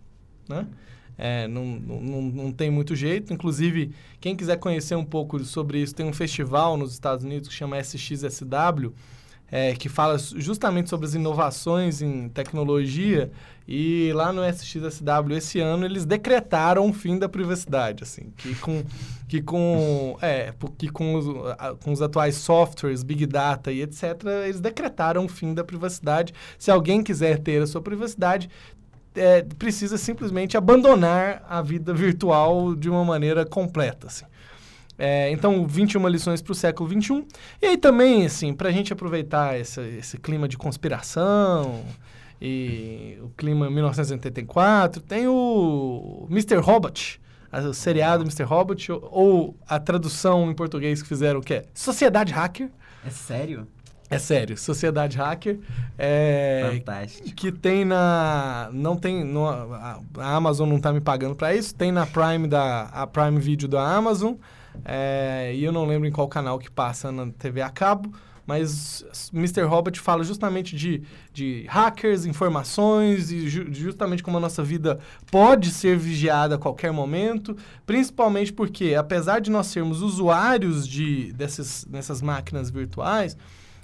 né? 0.50 0.68
É, 1.26 1.48
não, 1.48 1.64
não, 1.66 2.22
não 2.22 2.52
tem 2.52 2.70
muito 2.70 2.98
jeito. 2.98 3.34
Inclusive, 3.34 3.94
quem 4.20 4.36
quiser 4.36 4.58
conhecer 4.58 4.96
um 4.96 5.06
pouco 5.06 5.40
sobre 5.46 5.82
isso, 5.82 5.96
tem 5.96 6.06
um 6.06 6.12
festival 6.12 6.76
nos 6.76 6.92
Estados 6.92 7.24
Unidos 7.24 7.48
que 7.48 7.56
chama 7.56 7.80
SXSW, 7.80 8.94
é, 9.50 9.74
que 9.74 9.88
fala 9.88 10.18
justamente 10.18 10.90
sobre 10.90 11.06
as 11.06 11.14
inovações 11.14 12.02
em 12.02 12.28
tecnologia. 12.28 13.32
E 13.66 14.12
lá 14.14 14.34
no 14.34 14.44
SXSW 14.44 15.38
esse 15.38 15.62
ano 15.62 15.86
eles 15.86 16.06
decretaram 16.06 16.90
o 16.90 16.92
fim 16.92 17.18
da 17.18 17.30
privacidade, 17.30 18.04
assim, 18.04 18.34
que 18.36 18.54
com 18.56 18.84
que 19.26 19.42
com 19.42 20.18
é, 20.22 20.52
porque 20.52 20.90
com 20.90 21.16
os, 21.16 21.26
com 21.82 21.94
os 21.94 22.02
atuais 22.02 22.36
softwares, 22.36 23.02
big 23.02 23.26
data 23.26 23.72
e 23.72 23.82
etc, 23.82 24.04
eles 24.44 24.60
decretaram 24.60 25.24
o 25.24 25.30
fim 25.30 25.54
da 25.54 25.64
privacidade. 25.64 26.34
Se 26.60 26.70
alguém 26.70 27.02
quiser 27.02 27.40
ter 27.40 27.62
a 27.62 27.68
sua 27.68 27.82
privacidade, 27.82 28.50
é, 29.16 29.44
precisa 29.58 29.98
simplesmente 29.98 30.58
abandonar 30.58 31.44
a 31.50 31.62
vida 31.62 31.94
virtual 31.94 32.76
de 32.76 32.90
uma 32.90 33.04
maneira 33.04 33.46
completa, 33.46 34.08
assim. 34.08 34.26
É, 34.98 35.32
então, 35.32 35.66
21 35.68 36.08
lições 36.08 36.42
para 36.42 36.52
o 36.52 36.56
século 36.56 36.90
XXI. 36.90 37.26
E 37.62 37.66
aí 37.66 37.78
também, 37.78 38.26
assim, 38.26 38.54
para 38.54 38.70
a 38.70 38.72
gente 38.72 38.94
aproveitar 38.94 39.60
esse, 39.60 39.82
esse 39.82 40.18
clima 40.18 40.48
de 40.48 40.58
conspiração 40.58 41.84
e 42.42 43.18
o 43.22 43.30
clima 43.30 43.70
1984, 43.70 45.02
tem 45.02 45.28
o 45.28 46.28
Mr. 46.30 46.58
Robot, 46.58 47.20
o 47.52 47.74
seriado 47.74 48.24
Mr. 48.24 48.44
Robot, 48.44 48.92
ou, 48.92 49.10
ou 49.12 49.58
a 49.68 49.80
tradução 49.80 50.52
em 50.52 50.54
português 50.54 51.02
que 51.02 51.08
fizeram, 51.08 51.42
que 51.42 51.56
é 51.56 51.66
Sociedade 51.74 52.34
Hacker. 52.34 52.70
É 53.06 53.10
sério? 53.10 53.68
É 54.10 54.20
sério, 54.20 54.56
Sociedade 54.58 55.18
Hacker. 55.18 55.60
É, 55.98 56.70
Fantástico. 56.74 57.32
que 57.36 57.52
tem 57.52 57.84
na 57.86 58.70
não 58.72 58.96
tem 58.96 59.24
no, 59.24 59.48
a, 59.48 60.00
a 60.18 60.36
Amazon 60.36 60.70
não 60.70 60.80
tá 60.80 60.92
me 60.94 61.02
pagando 61.02 61.36
para 61.36 61.56
isso 61.56 61.74
tem 61.74 61.92
na 61.92 62.06
Prime 62.06 62.48
da 62.48 62.84
a 62.92 63.08
Prime 63.08 63.40
Video 63.40 63.68
da 63.68 63.82
Amazon 63.96 64.34
é, 64.86 65.52
e 65.56 65.64
eu 65.64 65.72
não 65.72 65.86
lembro 65.86 66.08
em 66.08 66.12
qual 66.12 66.28
canal 66.28 66.58
que 66.60 66.70
passa 66.70 67.12
na 67.12 67.28
TV 67.32 67.62
a 67.62 67.70
cabo 67.70 68.12
mas 68.46 69.06
Mr. 69.34 69.62
Robot 69.64 69.98
fala 70.02 70.22
justamente 70.22 70.76
de, 70.76 71.02
de 71.32 71.66
hackers, 71.70 72.26
informações 72.26 73.32
e 73.32 73.48
ju- 73.48 73.68
justamente 73.72 74.22
como 74.22 74.36
a 74.38 74.40
nossa 74.42 74.62
vida 74.62 75.00
pode 75.32 75.70
ser 75.72 75.98
vigiada 75.98 76.56
a 76.56 76.58
qualquer 76.58 76.92
momento, 76.92 77.56
principalmente 77.86 78.52
porque, 78.52 78.96
apesar 78.96 79.40
de 79.40 79.50
nós 79.50 79.68
sermos 79.68 80.02
usuários 80.02 80.86
de, 80.86 81.32
dessas, 81.32 81.86
dessas 81.86 82.22
máquinas 82.22 82.70
virtuais, 82.70 83.38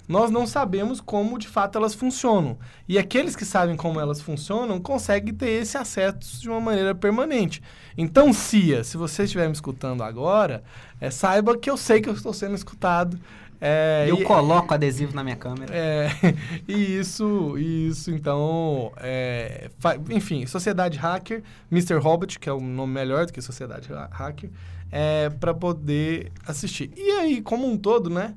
nós 0.10 0.30
não 0.32 0.45
sabemos 0.48 1.00
como 1.00 1.38
de 1.38 1.48
fato 1.48 1.78
elas 1.78 1.93
funcionam. 1.93 2.58
E 2.88 2.98
aqueles 2.98 3.36
que 3.36 3.45
sabem 3.45 3.78
como 3.78 4.00
elas 4.00 4.19
funcionam 4.19 4.80
conseguem 4.82 5.34
ter 5.34 5.62
esse 5.62 5.78
acesso 5.78 6.41
de 6.41 6.50
uma 6.50 6.60
maneira 6.60 6.93
permanente. 6.95 7.62
Então, 7.95 8.34
Cia, 8.34 8.84
se 8.84 8.98
você 8.98 9.24
estiver 9.24 9.45
me 9.48 9.54
escutando 9.54 10.02
agora, 10.04 10.63
é, 11.00 11.12
saiba 11.12 11.56
que 11.58 11.69
eu 11.69 11.78
sei 11.78 12.02
que 12.02 12.10
eu 12.10 12.13
estou 12.13 12.34
sendo 12.34 12.56
escutado. 12.56 13.17
É, 13.62 14.06
Eu 14.08 14.15
e- 14.22 14.24
coloco 14.24 14.74
adesivo 14.74 15.13
na 15.13 15.22
minha 15.24 15.36
câmera. 15.36 15.74
é, 15.76 16.08
e 16.67 16.98
isso, 16.98 17.58
isso 17.58 18.10
então, 18.10 18.91
é, 18.98 19.69
fa- 19.80 19.98
enfim, 20.10 20.45
Sociedade 20.45 20.98
Hacker, 20.98 21.43
Mr. 21.72 21.95
Robot, 22.00 22.39
que 22.39 22.48
é 22.50 22.54
um 22.54 22.62
nome 22.65 22.93
melhor 22.93 23.26
do 23.26 23.34
que 23.34 23.41
Sociedade 23.41 23.91
Ha- 23.93 24.08
Hacker, 24.12 24.50
é, 24.91 25.30
para 25.30 25.54
poder 25.54 26.32
assistir. 26.48 26.89
E 26.95 27.12
aí, 27.19 27.41
como 27.41 27.67
um 27.69 27.78
todo, 27.78 28.10
né, 28.10 28.34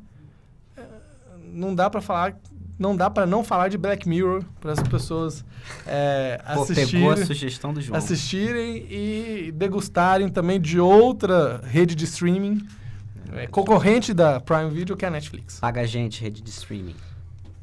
não 1.52 1.74
dá 1.74 1.90
para 1.90 2.00
falar, 2.00 2.36
não 2.78 2.96
dá 2.96 3.10
para 3.10 3.26
não 3.26 3.44
falar 3.44 3.68
de 3.68 3.78
Black 3.78 4.08
Mirror 4.08 4.42
para 4.60 4.72
as 4.72 4.82
pessoas 4.82 5.44
é, 5.86 6.40
Pô, 6.54 6.66
pegou 6.66 7.10
a 7.10 7.14
assistirem, 7.14 7.26
sugestão 7.26 7.72
do 7.72 7.80
João. 7.80 7.98
assistirem 7.98 8.86
e 8.90 9.52
degustarem 9.52 10.28
também 10.28 10.60
de 10.60 10.80
outra 10.80 11.60
rede 11.64 11.94
de 11.94 12.04
streaming 12.04 12.66
é, 13.34 13.46
concorrente 13.46 14.12
da 14.12 14.40
Prime 14.40 14.70
Video, 14.70 14.96
que 14.96 15.04
é 15.04 15.08
a 15.08 15.10
Netflix. 15.10 15.58
Paga 15.58 15.80
a 15.80 15.86
gente, 15.86 16.20
rede 16.20 16.42
de 16.42 16.50
streaming. 16.50 16.94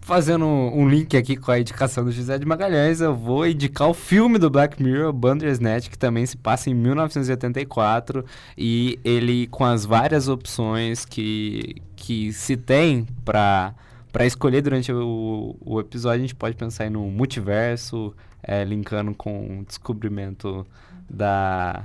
Fazendo 0.10 0.44
um 0.48 0.90
link 0.90 1.16
aqui 1.16 1.36
com 1.38 1.52
a 1.52 1.60
indicação 1.60 2.04
do 2.04 2.12
José 2.12 2.36
de 2.40 2.44
Magalhães, 2.44 3.00
eu 3.00 3.16
vou 3.16 3.46
indicar 3.46 3.88
o 3.88 3.94
filme 3.94 4.40
do 4.40 4.50
Black 4.50 4.82
Mirror, 4.82 5.14
Bandersnatch, 5.14 5.88
que 5.88 6.00
também 6.00 6.26
se 6.26 6.36
passa 6.36 6.68
em 6.68 6.74
1984 6.74 8.26
e 8.58 8.98
ele 9.06 9.46
com 9.52 9.64
as 9.64 9.86
várias 9.86 10.28
opções 10.28 11.06
que, 11.06 11.76
que 11.96 12.34
se 12.34 12.58
tem 12.58 13.06
para 13.24 13.76
para 14.12 14.26
escolher 14.26 14.64
durante 14.64 14.92
o, 14.92 15.56
o 15.64 15.80
episódio, 15.80 16.18
a 16.18 16.22
gente 16.22 16.34
pode 16.34 16.56
pensar 16.56 16.86
aí 16.86 16.90
no 16.90 17.02
multiverso, 17.12 18.12
é, 18.42 18.64
linkando 18.64 19.14
com 19.14 19.60
o 19.60 19.64
descobrimento 19.64 20.66
da, 21.08 21.84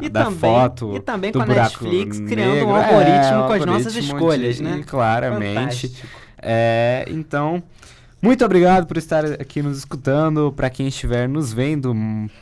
E 0.00 0.08
da 0.08 0.24
também- 0.24 0.38
foto, 0.40 0.96
e 0.96 0.98
também 0.98 1.30
do 1.30 1.38
com 1.38 1.44
a 1.44 1.46
Netflix 1.54 2.18
criando 2.18 2.50
um 2.50 2.54
negro. 2.54 2.70
algoritmo 2.74 3.44
É, 3.44 3.46
com 3.46 3.52
as 3.52 3.64
nossas 3.64 3.86
algoritmo 3.94 4.16
escolhas, 4.16 4.56
de- 4.56 4.62
né? 4.64 4.82
Claramente. 4.84 5.54
Fantástico. 5.54 6.27
É, 6.42 7.04
então, 7.08 7.62
muito 8.20 8.44
obrigado 8.44 8.86
por 8.86 8.96
estar 8.96 9.24
aqui 9.24 9.62
nos 9.62 9.78
escutando. 9.78 10.52
Para 10.52 10.70
quem 10.70 10.88
estiver 10.88 11.28
nos 11.28 11.52
vendo, 11.52 11.94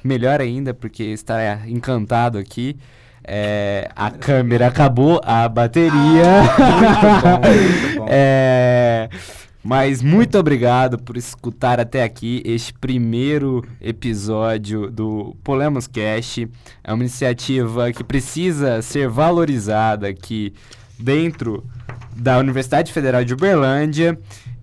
melhor 0.03 0.41
ainda, 0.41 0.73
porque 0.73 1.05
está 1.05 1.67
encantado 1.67 2.39
aqui. 2.39 2.77
É, 3.25 3.91
a 3.97 4.11
câmera 4.11 4.69
acabou, 4.69 5.21
a 5.25 5.49
bateria. 5.49 5.91
Muito 5.93 7.23
bom, 7.23 7.41
muito 7.83 7.99
bom. 7.99 8.07
É, 8.09 9.09
Mas 9.67 10.01
muito 10.01 10.39
obrigado 10.39 10.97
por 10.97 11.17
escutar 11.17 11.81
até 11.81 12.05
aqui 12.05 12.41
este 12.45 12.73
primeiro 12.73 13.67
episódio 13.81 14.89
do 14.89 15.37
Polemos 15.43 15.89
Cast. 15.89 16.49
É 16.85 16.93
uma 16.93 17.03
iniciativa 17.03 17.91
que 17.91 18.05
precisa 18.05 18.81
ser 18.81 19.09
valorizada 19.09 20.07
aqui 20.07 20.55
dentro 20.97 21.65
da 22.17 22.39
Universidade 22.39 22.93
Federal 22.93 23.25
de 23.25 23.35
Uberlândia 23.35 24.19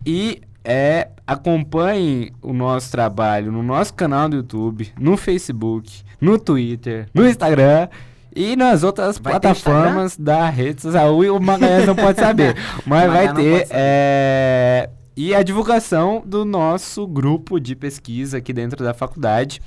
e 0.06 0.41
é 0.64 1.10
acompanhem 1.26 2.32
o 2.41 2.54
nosso 2.54 2.91
trabalho 2.91 3.51
no 3.51 3.62
nosso 3.62 3.93
canal 3.93 4.30
do 4.30 4.38
YouTube, 4.38 4.91
no 4.99 5.18
Facebook, 5.18 6.04
no 6.20 6.39
Twitter, 6.39 7.08
no 7.14 7.28
Instagram 7.28 7.88
e 8.36 8.56
nas 8.56 8.84
outras 8.84 9.18
Vai 9.18 9.34
plataformas 9.34 10.18
da 10.18 10.49
rede 10.49 10.82
social. 10.82 11.18
O 11.18 11.39
Magalhães 11.39 11.86
não 11.86 11.95
pode 11.95 12.20
saber, 12.20 12.56
mas 12.86 13.12
vai 13.12 13.34
ter 13.34 13.68
é, 13.70 14.89
e 15.16 15.36
a 15.36 15.43
divulgação 15.43 16.24
do 16.26 16.43
nosso 16.43 17.06
grupo 17.06 17.60
de 17.60 17.76
pesquisa 17.76 18.38
aqui 18.38 18.51
dentro 18.51 18.84
da 18.84 18.93
faculdade. 18.93 19.62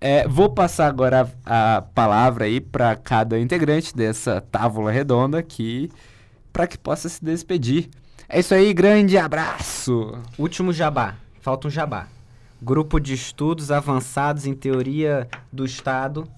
É, 0.00 0.26
vou 0.26 0.50
passar 0.50 0.88
agora 0.88 1.30
a, 1.46 1.76
a 1.76 1.82
palavra 1.82 2.44
aí 2.44 2.60
para 2.60 2.96
cada 2.96 3.38
integrante 3.38 3.94
dessa 3.94 4.40
tábua 4.40 4.90
redonda 4.90 5.38
aqui, 5.38 5.88
para 6.52 6.66
que 6.66 6.76
possa 6.76 7.08
se 7.08 7.24
despedir. 7.24 7.88
É 8.28 8.40
isso 8.40 8.54
aí, 8.54 8.72
grande 8.72 9.16
abraço! 9.16 10.18
Último 10.38 10.72
jabá. 10.72 11.16
Falta 11.40 11.68
um 11.68 11.70
jabá. 11.70 12.06
Grupo 12.60 13.00
de 13.00 13.14
Estudos 13.14 13.70
Avançados 13.70 14.46
em 14.46 14.54
Teoria 14.54 15.26
do 15.52 15.64
Estado. 15.64 16.28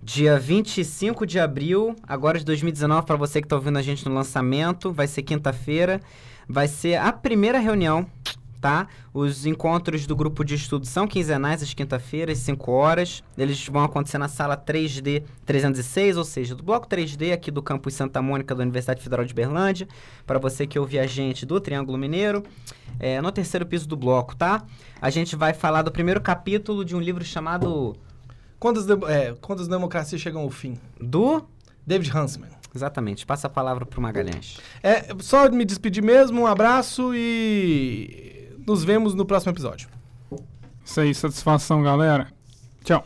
Dia 0.00 0.38
25 0.38 1.26
de 1.26 1.40
abril, 1.40 1.96
agora 2.06 2.38
de 2.38 2.44
2019, 2.44 3.04
para 3.04 3.16
você 3.16 3.40
que 3.40 3.46
está 3.46 3.56
ouvindo 3.56 3.78
a 3.78 3.82
gente 3.82 4.08
no 4.08 4.14
lançamento, 4.14 4.92
vai 4.92 5.06
ser 5.06 5.22
quinta-feira. 5.22 6.00
Vai 6.48 6.68
ser 6.68 6.94
a 6.94 7.12
primeira 7.12 7.58
reunião, 7.58 8.06
tá? 8.60 8.86
Os 9.14 9.46
encontros 9.46 10.06
do 10.06 10.14
grupo 10.16 10.44
de 10.44 10.54
estudos 10.54 10.88
são 10.88 11.06
quinzenais, 11.06 11.62
às 11.62 11.72
quinta-feiras, 11.74 12.38
5 12.38 12.70
horas. 12.70 13.22
Eles 13.36 13.66
vão 13.68 13.84
acontecer 13.84 14.18
na 14.18 14.28
sala 14.28 14.56
3D 14.56 15.22
306, 15.46 16.16
ou 16.16 16.24
seja, 16.24 16.54
do 16.54 16.62
bloco 16.62 16.86
3D 16.88 17.32
aqui 17.32 17.50
do 17.50 17.62
campus 17.62 17.94
Santa 17.94 18.20
Mônica 18.20 18.54
da 18.54 18.62
Universidade 18.62 19.02
Federal 19.02 19.24
de 19.24 19.32
Berlândia. 19.34 19.88
Para 20.26 20.38
você 20.38 20.66
que 20.66 20.78
ouve 20.78 20.98
a 20.98 21.06
gente 21.06 21.46
do 21.46 21.60
Triângulo 21.60 21.96
Mineiro 21.98 22.42
é, 23.00 23.20
no 23.20 23.30
terceiro 23.32 23.64
piso 23.66 23.88
do 23.88 23.96
bloco, 23.96 24.34
tá? 24.36 24.62
A 25.00 25.10
gente 25.10 25.36
vai 25.36 25.52
falar 25.54 25.82
do 25.82 25.90
primeiro 25.92 26.20
capítulo 26.20 26.84
de 26.84 26.94
um 26.96 27.00
livro 27.00 27.24
chamado 27.24 27.96
Quando 28.58 28.80
as, 28.80 28.86
de- 28.86 29.04
é, 29.06 29.34
quando 29.40 29.60
as 29.60 29.68
democracias 29.68 30.20
chegam 30.20 30.42
ao 30.42 30.50
fim? 30.50 30.76
do. 31.00 31.44
David 31.86 32.14
Huntsman. 32.14 32.50
Exatamente, 32.74 33.24
passa 33.24 33.46
a 33.46 33.50
palavra 33.50 33.86
pro 33.86 33.98
Magalhães. 33.98 34.58
É, 34.82 35.06
só 35.20 35.50
me 35.50 35.64
despedir 35.64 36.02
mesmo, 36.02 36.42
um 36.42 36.46
abraço 36.46 37.14
e 37.14 38.37
nos 38.68 38.84
vemos 38.84 39.14
no 39.14 39.24
próximo 39.24 39.50
episódio. 39.52 39.88
Isso 40.84 41.00
aí, 41.00 41.14
satisfação, 41.14 41.82
galera. 41.82 42.28
Tchau. 42.84 43.04